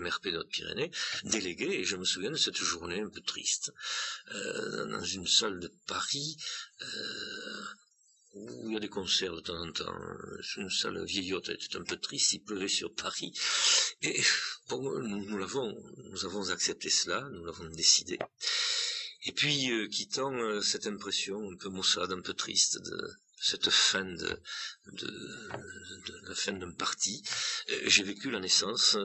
MRP 0.00 0.28
de 0.28 0.38
Haute-Pyrénées, 0.38 0.90
délégué, 1.24 1.80
et 1.80 1.84
je 1.84 1.96
me 1.96 2.04
souviens 2.04 2.30
de 2.30 2.36
cette 2.36 2.56
journée 2.56 3.00
un 3.00 3.08
peu 3.08 3.20
triste, 3.20 3.72
euh, 4.34 4.86
dans 4.86 5.04
une 5.04 5.26
salle 5.26 5.60
de 5.60 5.70
Paris, 5.86 6.36
euh, 6.80 7.64
où 8.34 8.68
il 8.68 8.74
y 8.74 8.76
a 8.76 8.80
des 8.80 8.88
concerts 8.88 9.34
de 9.34 9.40
temps 9.40 9.60
en 9.60 9.72
temps. 9.72 9.94
Une 10.56 10.70
salle 10.70 11.04
vieillotte, 11.04 11.48
elle 11.48 11.56
était 11.56 11.76
un 11.76 11.84
peu 11.84 11.98
triste, 11.98 12.32
il 12.32 12.42
pleuvait 12.42 12.68
sur 12.68 12.92
Paris. 12.94 13.32
Et 14.00 14.22
bon, 14.68 14.98
nous, 15.00 15.38
l'avons, 15.38 15.76
nous 16.10 16.24
avons 16.24 16.50
accepté 16.50 16.88
cela, 16.88 17.28
nous 17.30 17.44
l'avons 17.44 17.66
décidé. 17.66 18.18
Et 19.24 19.32
puis, 19.32 19.70
euh, 19.70 19.86
quittant 19.86 20.34
euh, 20.34 20.60
cette 20.62 20.88
impression 20.88 21.50
un 21.52 21.56
peu 21.56 21.68
maussade, 21.68 22.10
un 22.10 22.20
peu 22.20 22.34
triste 22.34 22.78
de, 22.82 23.10
cette 23.40 23.70
fin 23.70 24.04
de, 24.04 24.40
la 26.28 26.34
fin 26.34 26.52
d'un 26.52 26.72
parti, 26.72 27.22
euh, 27.70 27.82
j'ai 27.86 28.02
vécu 28.02 28.32
la 28.32 28.40
naissance 28.40 28.96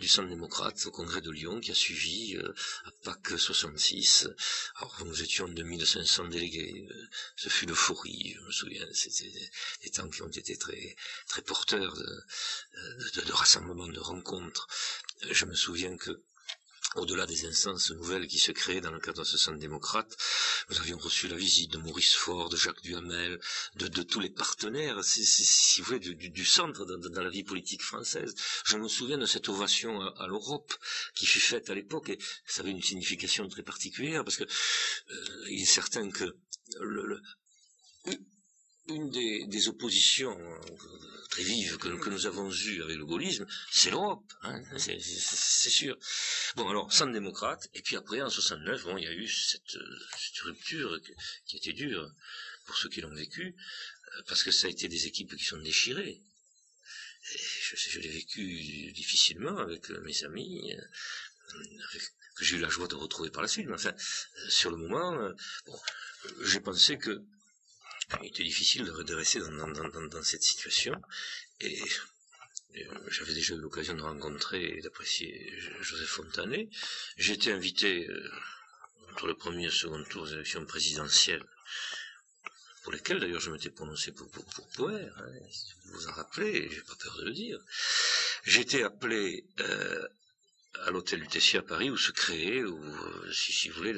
du 0.00 0.08
Centre 0.08 0.28
démocrate 0.28 0.84
au 0.84 0.90
congrès 0.90 1.22
de 1.22 1.30
Lyon 1.30 1.60
qui 1.60 1.70
a 1.70 1.74
suivi 1.74 2.38
à 2.84 2.90
Pâques 3.04 3.38
66. 3.38 4.28
Alors 4.76 5.02
nous 5.06 5.22
étions 5.22 5.48
2500 5.48 6.28
délégués, 6.28 6.88
ce 7.36 7.48
fut 7.48 7.66
l'euphorie, 7.66 8.34
je 8.38 8.40
me 8.42 8.52
souviens, 8.52 8.86
c'était 8.92 9.50
des 9.82 9.90
temps 9.90 10.08
qui 10.10 10.22
ont 10.22 10.28
été 10.28 10.56
très 10.58 10.96
très 11.26 11.42
porteurs 11.42 11.94
de 11.96 13.32
rassemblements, 13.32 13.88
de 13.88 14.00
rencontres. 14.00 14.66
Je 15.30 15.44
me 15.46 15.54
souviens 15.54 15.96
que 15.96 16.22
au-delà 16.98 17.26
des 17.26 17.46
instances 17.46 17.90
nouvelles 17.90 18.26
qui 18.26 18.38
se 18.38 18.52
créaient 18.52 18.80
dans 18.80 18.90
le 18.90 19.00
cadre 19.00 19.20
de 19.20 19.24
ce 19.24 19.38
centre 19.38 19.58
démocrate, 19.58 20.16
nous 20.70 20.78
avions 20.78 20.98
reçu 20.98 21.28
la 21.28 21.36
visite 21.36 21.72
de 21.72 21.78
Maurice 21.78 22.14
Ford, 22.14 22.48
de 22.48 22.56
Jacques 22.56 22.82
Duhamel, 22.82 23.40
de, 23.76 24.02
tous 24.02 24.20
les 24.20 24.30
partenaires, 24.30 25.02
si, 25.04 25.80
vous 25.80 25.86
voulez, 25.86 26.00
du, 26.00 26.44
centre 26.44 26.84
dans, 26.84 27.22
la 27.22 27.30
vie 27.30 27.44
politique 27.44 27.82
française. 27.82 28.34
Je 28.64 28.76
me 28.76 28.88
souviens 28.88 29.18
de 29.18 29.26
cette 29.26 29.48
ovation 29.48 30.00
à, 30.00 30.26
l'Europe 30.26 30.74
qui 31.14 31.26
fut 31.26 31.40
faite 31.40 31.70
à 31.70 31.74
l'époque, 31.74 32.10
et 32.10 32.18
ça 32.46 32.62
avait 32.62 32.70
une 32.70 32.82
signification 32.82 33.48
très 33.48 33.62
particulière, 33.62 34.24
parce 34.24 34.36
que 34.36 34.44
euh, 34.44 35.50
il 35.50 35.62
est 35.62 35.64
certain 35.64 36.10
que 36.10 36.36
le, 36.80 37.20
une 38.88 39.10
des, 39.10 39.68
oppositions 39.68 40.38
euh, 40.38 40.58
très 41.30 41.42
vives 41.42 41.76
que, 41.78 42.08
nous 42.08 42.26
avons 42.26 42.50
eues 42.50 42.82
avec 42.82 42.96
le 42.96 43.04
gaullisme, 43.04 43.46
c'est 43.70 43.90
l'Europe, 43.90 44.24
hein, 44.42 44.62
c'est 44.78 44.98
sûr. 45.00 45.96
Bon, 46.56 46.68
alors, 46.68 46.92
sans 46.92 47.06
démocrate, 47.06 47.68
et 47.74 47.82
puis 47.82 47.96
après, 47.96 48.20
en 48.22 48.30
69, 48.30 48.84
bon, 48.84 48.96
il 48.96 49.04
y 49.04 49.08
a 49.08 49.12
eu 49.12 49.28
cette, 49.28 49.76
rupture 50.42 51.00
qui, 51.46 51.56
était 51.56 51.72
dure 51.72 52.10
pour 52.66 52.76
ceux 52.76 52.88
qui 52.88 53.00
l'ont 53.00 53.14
vécu, 53.14 53.54
euh, 54.16 54.22
parce 54.26 54.42
que 54.42 54.50
ça 54.50 54.66
a 54.66 54.70
été 54.70 54.88
des 54.88 55.06
équipes 55.06 55.36
qui 55.36 55.44
sont 55.44 55.58
déchirées. 55.58 56.22
je, 57.22 57.76
je 57.76 58.00
l'ai 58.00 58.08
vécu 58.08 58.92
difficilement 58.92 59.58
avec 59.58 59.90
euh, 59.90 60.00
mes 60.00 60.24
amis, 60.24 60.74
que 62.36 62.44
j'ai 62.44 62.56
eu 62.56 62.60
la 62.60 62.68
joie 62.68 62.88
de 62.88 62.94
retrouver 62.94 63.30
par 63.30 63.42
la 63.42 63.48
suite, 63.48 63.66
mais 63.66 63.74
enfin, 63.74 63.94
sur 64.48 64.70
le 64.70 64.76
moment, 64.76 65.30
bon, 65.66 65.78
j'ai 66.42 66.60
pensé 66.60 66.98
que 66.98 67.22
il 68.22 68.28
était 68.28 68.42
difficile 68.42 68.84
de, 68.84 69.14
rester 69.14 69.40
dans, 69.40 70.22
cette 70.22 70.42
situation. 70.42 71.00
Et, 71.60 71.80
euh, 72.76 72.82
j'avais 73.08 73.34
déjà 73.34 73.54
eu 73.54 73.58
l'occasion 73.58 73.94
de 73.94 74.02
rencontrer 74.02 74.62
et 74.78 74.80
d'apprécier 74.80 75.52
Joseph 75.80 76.08
Fontanet. 76.08 76.68
J'ai 77.16 77.34
été 77.34 77.52
invité 77.52 78.08
euh, 78.08 78.30
entre 79.12 79.26
le 79.26 79.34
premier 79.34 79.64
et 79.64 79.66
le 79.66 79.72
second 79.72 80.02
tour 80.04 80.26
des 80.26 80.34
élections 80.34 80.64
présidentielles, 80.64 81.44
pour 82.82 82.92
lesquelles 82.92 83.20
d'ailleurs 83.20 83.40
je 83.40 83.50
m'étais 83.50 83.70
prononcé 83.70 84.12
pour, 84.12 84.30
pour, 84.30 84.44
pour 84.44 84.88
hein, 84.88 85.08
si 85.50 85.72
vous 85.84 85.92
vous 85.92 86.08
en 86.08 86.12
rappelez, 86.12 86.70
j'ai 86.70 86.82
pas 86.82 86.94
peur 86.94 87.16
de 87.18 87.24
le 87.24 87.32
dire. 87.32 87.58
J'ai 88.44 88.60
été 88.60 88.82
appelé 88.82 89.44
euh, 89.60 90.06
à 90.84 90.90
l'hôtel 90.90 91.20
Lutetia 91.20 91.60
à 91.60 91.62
Paris, 91.62 91.90
où 91.90 91.96
se 91.96 92.12
créait, 92.12 92.62
ou 92.62 92.82
euh, 92.82 93.32
si, 93.32 93.68
vous 93.68 93.76
voulez, 93.76 93.94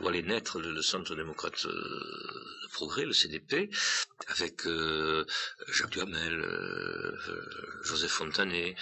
où, 0.00 0.08
allait 0.08 0.22
naître 0.22 0.60
le, 0.60 0.82
Centre 0.82 1.14
démocrate 1.14 1.64
euh, 1.66 1.70
de 2.62 2.68
progrès, 2.72 3.04
le 3.04 3.12
CDP, 3.12 3.70
avec 4.28 4.66
euh, 4.66 5.26
Jacques 5.68 5.90
Duhamel, 5.90 6.44
Joseph 7.82 8.12
Fontanet, 8.12 8.76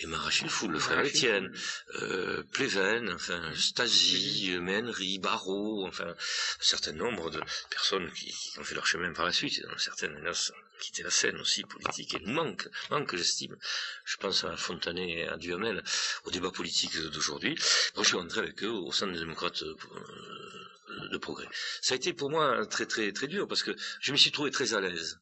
et 0.00 0.06
Rachel 0.06 0.48
Foul, 0.48 0.72
le 0.72 0.78
frère 0.78 1.00
Étienne, 1.00 1.52
euh, 1.96 2.42
Pleven, 2.52 3.12
enfin 3.12 3.52
Stasi, 3.54 4.56
Menry, 4.60 5.18
Barrault, 5.18 5.86
enfin 5.86 6.08
un 6.08 6.14
certain 6.60 6.92
nombre 6.92 7.30
de 7.30 7.40
personnes 7.70 8.10
qui, 8.12 8.34
ont 8.58 8.64
fait 8.64 8.74
leur 8.74 8.86
chemin 8.86 9.12
par 9.12 9.24
la 9.24 9.32
suite, 9.32 9.62
dans 9.62 9.78
certaines 9.78 10.16
hélas 10.18 10.52
quitté 10.78 11.02
la 11.02 11.10
scène 11.10 11.40
aussi 11.40 11.62
politique 11.62 12.14
et 12.14 12.20
nous 12.20 12.32
manque, 12.32 12.68
manque 12.90 13.16
j'estime. 13.16 13.56
Je 14.04 14.16
pense 14.18 14.44
à 14.44 14.56
Fontanet 14.56 15.20
et 15.20 15.28
à 15.28 15.38
Duhamel, 15.38 15.82
au 16.24 16.30
débat 16.30 16.50
politique 16.50 16.98
d'aujourd'hui. 16.98 17.56
Moi 17.94 18.02
je 18.02 18.08
suis 18.08 18.16
rentré 18.18 18.40
avec 18.40 18.62
eux 18.62 18.70
au 18.70 18.92
sein 18.92 19.06
des 19.06 19.18
démocrates 19.18 19.62
euh, 19.62 21.08
de 21.10 21.18
progrès. 21.18 21.48
Ça 21.80 21.94
a 21.94 21.96
été 21.96 22.12
pour 22.12 22.30
moi 22.30 22.66
très 22.66 22.86
très 22.86 23.10
très 23.12 23.26
dur 23.26 23.48
parce 23.48 23.62
que 23.62 23.74
je 24.00 24.12
me 24.12 24.16
suis 24.16 24.32
trouvé 24.32 24.50
très 24.50 24.74
à 24.74 24.80
l'aise. 24.80 25.18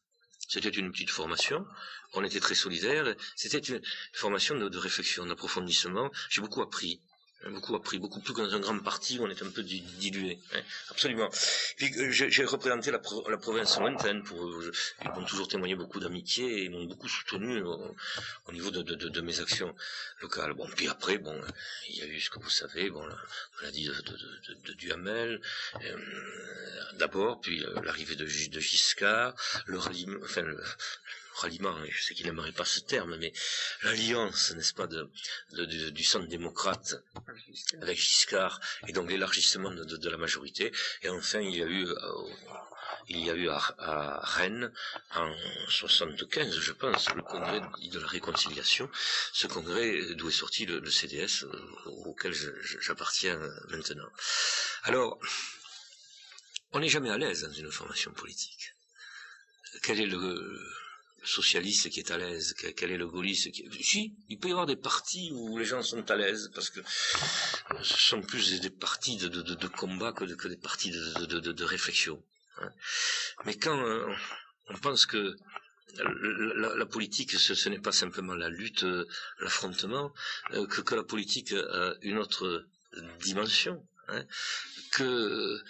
C'était 0.47 0.69
une 0.69 0.91
petite 0.91 1.09
formation, 1.09 1.65
on 2.13 2.23
était 2.23 2.39
très 2.39 2.55
solidaires, 2.55 3.15
c'était 3.35 3.59
une 3.59 3.81
formation 4.13 4.55
de, 4.55 4.77
réflexion, 4.77 5.25
d'approfondissement, 5.25 6.11
j'ai 6.29 6.41
beaucoup 6.41 6.61
appris 6.61 7.01
beaucoup 7.51 7.75
appris, 7.75 7.99
beaucoup 7.99 8.19
plus 8.19 8.33
que 8.33 8.41
dans 8.41 8.55
un 8.55 8.59
grand 8.59 8.79
parti 8.79 9.19
où 9.19 9.23
on 9.23 9.29
est 9.29 9.41
un 9.41 9.49
peu 9.49 9.63
dilué. 9.63 10.39
Hein, 10.53 10.61
absolument. 10.89 11.29
Euh, 11.81 12.11
j'ai 12.11 12.45
représenté 12.45 12.91
la, 12.91 12.99
province 12.99 13.79
lointaine, 13.79 14.23
pour, 14.23 14.43
euh, 14.43 14.71
ils 15.03 15.09
m'ont 15.09 15.25
toujours 15.25 15.47
témoigné 15.47 15.75
beaucoup 15.75 15.99
d'amitié 15.99 16.63
et 16.63 16.69
m'ont 16.69 16.85
beaucoup 16.85 17.07
soutenu 17.07 17.61
au, 17.61 18.51
niveau 18.51 18.71
de, 18.71 19.21
mes 19.21 19.39
actions 19.39 19.75
locales. 20.21 20.53
Bon, 20.53 20.67
puis 20.75 20.87
après, 20.87 21.17
bon, 21.17 21.39
il 21.89 21.97
y 21.97 22.01
a 22.01 22.05
eu 22.05 22.19
ce 22.19 22.29
que 22.29 22.39
vous 22.39 22.49
savez, 22.49 22.89
bon, 22.89 23.05
la 23.05 23.17
maladie 23.61 23.87
de, 23.87 24.73
Duhamel, 24.73 25.41
euh, 25.81 25.97
d'abord, 26.93 27.41
puis 27.41 27.63
l'arrivée 27.83 28.15
de, 28.15 28.25
Giscard, 28.25 29.35
le 29.67 29.77
ralliement, 29.77 30.19
enfin, 30.23 30.43
ralliement, 31.35 31.75
je 31.89 32.01
sais 32.01 32.13
qu'il 32.13 32.25
n'aimerait 32.25 32.51
pas 32.51 32.65
ce 32.65 32.79
terme, 32.79 33.17
mais 33.17 33.33
l'alliance, 33.83 34.51
n'est-ce 34.51 34.73
pas, 34.73 34.87
du 34.87 36.03
centre 36.03 36.27
démocrate 36.27 36.95
avec 37.81 37.97
Giscard, 37.97 38.59
et 38.87 38.93
donc 38.93 39.09
l'élargissement 39.09 39.71
de, 39.71 40.09
la 40.09 40.17
majorité. 40.17 40.71
Et 41.01 41.09
enfin, 41.09 41.39
il 41.41 41.55
y 41.55 41.63
a 41.63 41.65
eu, 41.65 41.87
euh, 41.87 41.95
il 43.09 43.19
y 43.19 43.29
a 43.29 43.35
eu 43.35 43.49
à, 43.49 44.19
Rennes, 44.23 44.71
en 45.11 45.33
75, 45.67 46.59
je 46.59 46.71
pense, 46.71 47.09
le 47.13 47.21
congrès 47.21 47.59
de 47.59 47.99
la 47.99 48.07
réconciliation, 48.07 48.89
ce 49.33 49.47
congrès 49.47 50.15
d'où 50.15 50.29
est 50.29 50.31
sorti 50.31 50.65
le, 50.65 50.89
CDS, 50.89 51.43
euh, 51.43 51.91
auquel 52.05 52.33
j'appartiens 52.81 53.39
maintenant. 53.69 54.09
Alors, 54.83 55.19
on 56.71 56.79
n'est 56.79 56.89
jamais 56.89 57.09
à 57.09 57.17
l'aise 57.17 57.43
dans 57.43 57.53
une 57.53 57.71
formation 57.71 58.11
politique. 58.11 58.73
Quel 59.81 59.99
est 59.99 60.05
le, 60.05 60.59
socialiste 61.25 61.89
qui 61.89 61.99
est 61.99 62.11
à 62.11 62.17
l'aise, 62.17 62.53
quel 62.75 62.91
est 62.91 62.97
le 62.97 63.07
gaulliste 63.07 63.51
qui 63.51 63.67
Si, 63.81 64.15
il 64.29 64.39
peut 64.39 64.49
y 64.49 64.51
avoir 64.51 64.65
des 64.65 64.75
partis 64.75 65.31
où 65.33 65.57
les 65.57 65.65
gens 65.65 65.81
sont 65.81 66.09
à 66.09 66.15
l'aise, 66.15 66.51
parce 66.53 66.69
que 66.69 66.79
ce 67.81 67.97
sont 67.97 68.21
plus 68.21 68.59
des, 68.59 68.69
partis 68.69 69.17
de, 69.17 69.67
combat 69.67 70.13
que, 70.13 70.25
des 70.25 70.57
partis 70.57 70.91
de, 70.91 71.63
réflexion. 71.63 72.23
Hein. 72.61 72.71
Mais 73.45 73.55
quand 73.55 73.77
euh, 73.77 74.05
on 74.69 74.77
pense 74.77 75.05
que 75.05 75.35
la, 75.97 76.85
politique, 76.85 77.31
ce, 77.31 77.69
n'est 77.69 77.79
pas 77.79 77.91
simplement 77.91 78.35
la 78.35 78.49
lutte, 78.49 78.83
euh, 78.83 79.07
l'affrontement, 79.39 80.13
euh, 80.53 80.65
que, 80.67 80.81
que, 80.81 80.95
la 80.95 81.03
politique 81.03 81.53
a 81.53 81.93
une 82.01 82.17
autre 82.17 82.65
dimension, 83.21 83.85
hein, 84.07 84.25
que 84.91 85.03
euh, 85.03 85.63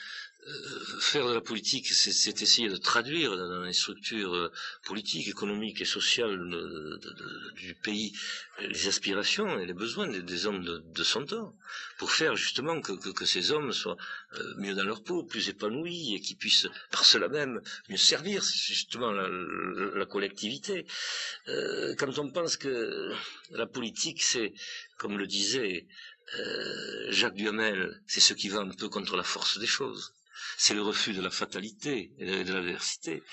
faire 0.99 1.27
de 1.27 1.33
la 1.33 1.41
politique, 1.41 1.87
c'est 1.87 2.41
essayer 2.41 2.69
de 2.69 2.77
traduire 2.77 3.35
dans 3.35 3.63
les 3.63 3.73
structures 3.73 4.35
euh, 4.35 4.51
politiques, 4.83 5.27
économiques 5.27 5.81
et 5.81 5.85
sociales 5.85 6.37
du 7.55 7.73
pays 7.75 8.13
les 8.59 8.87
aspirations 8.87 9.59
et 9.59 9.65
les 9.65 9.73
besoins 9.73 10.07
des, 10.07 10.45
hommes 10.45 10.63
de, 10.63 11.03
son 11.03 11.25
temps, 11.25 11.55
pour 11.97 12.11
faire 12.11 12.35
justement 12.35 12.79
que, 12.79 13.25
ces 13.25 13.51
hommes 13.51 13.71
soient 13.71 13.97
euh, 14.35 14.53
mieux 14.57 14.75
dans 14.75 14.83
leur 14.83 15.03
peau, 15.03 15.23
plus 15.23 15.49
épanouis 15.49 16.15
et 16.15 16.21
qu'ils 16.21 16.37
puissent 16.37 16.67
par 16.91 17.05
cela 17.05 17.27
même 17.27 17.59
mieux 17.89 17.97
servir 17.97 18.43
justement 18.43 19.11
la, 19.11 20.05
collectivité. 20.05 20.85
quand 21.97 22.19
on 22.19 22.29
pense 22.29 22.55
que 22.57 23.11
la 23.49 23.65
politique, 23.65 24.21
c'est, 24.21 24.53
comme 24.97 25.17
le 25.17 25.25
disait 25.25 25.87
Jacques 27.09 27.35
Duhamel, 27.35 28.01
c'est 28.07 28.19
ce 28.19 28.33
qui 28.33 28.49
va 28.49 28.59
un 28.59 28.69
peu 28.69 28.89
contre 28.89 29.15
la 29.17 29.23
force 29.23 29.57
des 29.57 29.67
choses 29.67 30.13
c'est 30.57 30.73
le 30.73 30.81
refus 30.81 31.13
de 31.13 31.21
la 31.21 31.29
fatalité 31.29 32.11
et 32.19 32.43
de 32.43 32.53
l'adversité. 32.53 33.23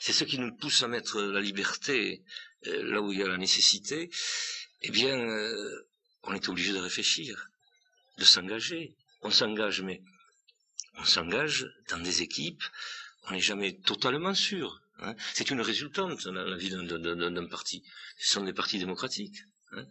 C'est 0.00 0.12
ce 0.12 0.24
qui 0.24 0.38
nous 0.38 0.54
pousse 0.54 0.82
à 0.82 0.88
mettre 0.88 1.20
la 1.20 1.40
liberté 1.40 2.22
euh, 2.66 2.82
là 2.92 3.00
où 3.00 3.12
il 3.12 3.18
y 3.18 3.22
a 3.22 3.28
la 3.28 3.38
nécessité. 3.38 4.10
Eh 4.82 4.90
bien, 4.90 5.18
euh, 5.18 5.88
on 6.24 6.34
est 6.34 6.48
obligé 6.48 6.72
de 6.72 6.78
réfléchir, 6.78 7.48
de 8.18 8.24
s'engager. 8.24 8.96
On 9.22 9.30
s'engage, 9.30 9.82
mais 9.82 10.02
on 10.98 11.04
s'engage 11.04 11.66
dans 11.90 11.98
des 11.98 12.22
équipes, 12.22 12.64
on 13.24 13.32
n'est 13.32 13.40
jamais 13.40 13.78
totalement 13.78 14.34
sûr. 14.34 14.80
Hein. 14.98 15.14
C'est 15.34 15.50
une 15.50 15.60
résultante 15.60 16.24
dans 16.24 16.32
la 16.32 16.56
vie 16.56 16.70
d'un 16.70 17.46
parti. 17.46 17.82
Ce 18.18 18.32
sont 18.32 18.44
des 18.44 18.52
partis 18.52 18.78
démocratiques. 18.78 19.44
Hein. 19.72 19.86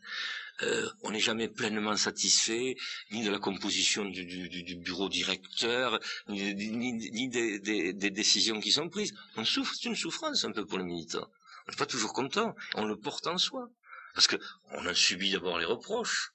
Euh, 0.63 0.89
on 1.04 1.12
n'est 1.12 1.19
jamais 1.19 1.47
pleinement 1.47 1.97
satisfait 1.97 2.76
ni 3.12 3.24
de 3.24 3.32
la 3.32 3.39
composition 3.39 4.06
du, 4.06 4.76
bureau 4.78 5.10
directeur, 5.10 6.00
ni, 6.28 7.30
des, 7.30 8.10
décisions 8.12 8.60
qui 8.60 8.71
sont 8.71 8.89
prises. 8.89 9.13
On 9.38 9.45
souffre, 9.45 9.74
c'est 9.76 9.89
une 9.89 9.95
souffrance 9.95 10.45
un 10.45 10.52
peu 10.52 10.65
pour 10.65 10.78
les 10.78 10.84
militants. 10.84 11.28
On 11.67 11.71
n'est 11.71 11.78
pas 11.78 11.86
toujours 11.86 12.13
content, 12.13 12.56
on 12.76 12.86
le 12.86 12.95
porte 12.95 13.28
en 13.28 13.38
soi. 13.38 13.69
Parce 14.13 14.28
qu'on 14.28 14.86
a 14.86 14.93
subi 14.93 15.32
d'abord 15.32 15.58
les 15.58 15.65
reproches, 15.65 16.34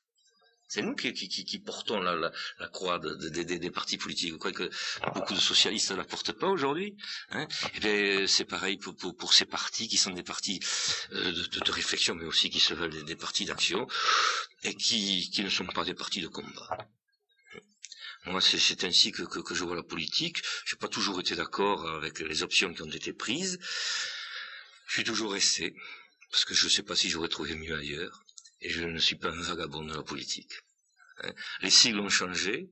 c'est 0.69 0.83
nous 0.83 0.95
qui, 0.97 1.13
qui, 1.13 1.59
portons 1.61 2.01
la, 2.01 2.33
croix 2.73 2.99
des 2.99 3.71
partis 3.71 3.99
politiques. 3.99 4.33
Vous 4.33 4.39
croyez 4.39 4.57
que 4.57 4.71
beaucoup 5.15 5.35
de 5.35 5.41
socialistes 5.41 5.93
ne 5.93 5.97
la 5.97 6.05
portent 6.05 6.33
pas 6.33 6.49
aujourd'hui 6.49 6.97
hein 7.31 7.47
Eh 7.83 8.27
c'est 8.27 8.45
pareil 8.45 8.77
pour, 8.77 9.33
ces 9.33 9.45
partis 9.45 9.89
qui 9.89 9.97
sont 9.97 10.11
des 10.11 10.25
partis 10.25 10.61
euh, 11.13 11.33
de, 11.33 11.71
réflexion, 11.71 12.15
mais 12.15 12.25
aussi 12.25 12.51
qui 12.51 12.59
se 12.59 12.75
veulent 12.75 13.05
des, 13.05 13.17
partis 13.17 13.45
d'action 13.45 13.87
et 14.65 14.75
qui, 14.75 15.31
ne 15.39 15.49
sont 15.49 15.67
pas 15.67 15.85
des 15.85 15.95
partis 15.95 16.21
de 16.21 16.29
combat. 16.29 16.79
Moi, 18.25 18.41
c'est 18.41 18.83
ainsi 18.83 19.13
que, 19.13 19.23
que, 19.23 19.55
je 19.55 19.63
vois 19.63 19.77
la 19.77 19.85
politique. 19.85 20.43
Je 20.65 20.75
n'ai 20.75 20.79
pas 20.81 20.89
toujours 20.89 21.21
été 21.21 21.37
d'accord 21.37 21.89
avec 21.89 22.19
les 22.19 22.43
options 22.43 22.75
qui 22.75 22.83
ont 22.83 22.91
été 22.91 23.13
prises. 23.13 23.61
Je 24.89 24.95
suis 24.95 25.05
toujours 25.05 25.33
resté, 25.33 25.77
parce 26.33 26.45
que 26.45 26.55
je 26.55 26.65
ne 26.65 26.71
sais 26.71 26.83
pas 26.83 26.97
si 26.97 27.09
j'aurais 27.09 27.29
trouvé 27.29 27.55
mieux 27.55 27.77
ailleurs 27.77 28.26
et 28.61 28.71
je 28.71 28.85
ne 28.85 28.99
suis 28.99 29.17
pas 29.17 29.31
un 29.31 29.43
vagabond 29.43 29.85
de 29.85 29.95
la 29.95 30.03
politique. 30.03 30.53
Hein. 31.23 31.33
Les 31.61 31.71
sigles 31.71 32.01
ont 32.01 32.09
changé. 32.09 32.71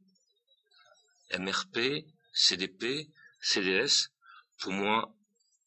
MRP, 1.39 2.05
CDP, 2.33 3.09
CDS, 3.41 4.11
pour 4.59 4.73
moi, 4.73 5.15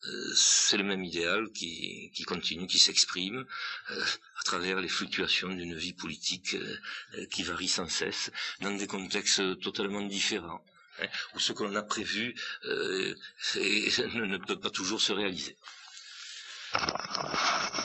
euh, 0.06 0.34
c'est 0.36 0.78
le 0.78 0.84
même 0.84 1.04
idéal 1.04 1.52
qui, 1.52 2.12
continue, 2.26 2.68
qui 2.68 2.78
s'exprime 2.78 3.46
euh, 3.92 4.06
à 4.40 4.44
travers 4.44 4.80
les 4.80 4.88
fluctuations 4.88 5.50
d'une 5.50 5.76
vie 5.76 5.94
politique 5.94 6.54
euh, 6.54 7.26
qui 7.32 7.44
varie 7.44 7.68
sans 7.68 7.90
cesse, 7.90 8.32
dans 8.62 8.72
des 8.76 8.88
contextes 8.88 9.60
totalement 9.60 10.02
différents, 10.02 10.64
hein, 11.02 11.08
où 11.34 11.40
ce 11.40 11.52
que 11.52 11.64
l'on 11.64 11.76
a 11.76 11.84
prévu 11.84 12.36
ne 12.64 14.38
peut 14.38 14.60
pas 14.60 14.70
toujours 14.70 15.02
se 15.02 15.14
réaliser. 15.14 15.58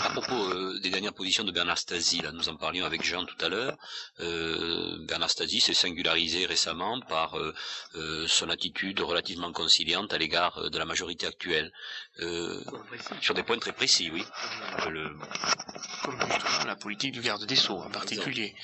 À 0.01 0.11
propos 0.11 0.51
euh, 0.51 0.79
des 0.81 0.91
dernières 0.91 1.13
positions 1.13 1.45
de 1.45 1.53
Bernard 1.53 1.79
Stasi, 1.79 2.21
là, 2.23 2.33
nous 2.33 2.49
en 2.49 2.57
parlions 2.57 2.85
avec 2.85 3.03
Jean 3.03 3.25
tout 3.25 3.37
à 3.45 3.49
l'heure. 3.49 3.77
Euh, 4.21 4.97
Bernard 5.07 5.31
Stasi 5.31 5.61
s'est 5.61 5.75
singularisé 5.75 6.47
récemment 6.47 7.01
par 7.01 7.39
euh, 7.39 8.27
son 8.27 8.49
attitude 8.49 9.01
relativement 9.01 9.53
conciliante 9.53 10.13
à 10.13 10.19
l'égard 10.19 10.71
de 10.71 10.79
la 10.79 10.85
majorité 10.85 11.27
actuelle, 11.27 11.73
sur 13.21 13.35
des 13.35 13.43
points 13.43 13.59
très 13.59 13.73
précis, 13.73 14.11
oui. 14.13 14.25
Comme 14.83 16.21
justement 16.21 16.65
la 16.67 16.77
politique 16.77 17.13
du 17.13 17.21
garde 17.21 17.45
des 17.45 17.57
sceaux 17.57 17.79
en 17.79 17.91
particulier. 17.91 18.55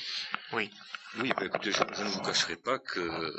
Oui. 0.52 0.70
Oui, 1.18 1.32
bah, 1.36 1.44
écoutez, 1.44 1.72
je, 1.72 1.78
je, 1.96 2.02
ne 2.02 2.08
vous 2.08 2.20
cacherai 2.20 2.56
pas 2.56 2.78
que 2.78 3.32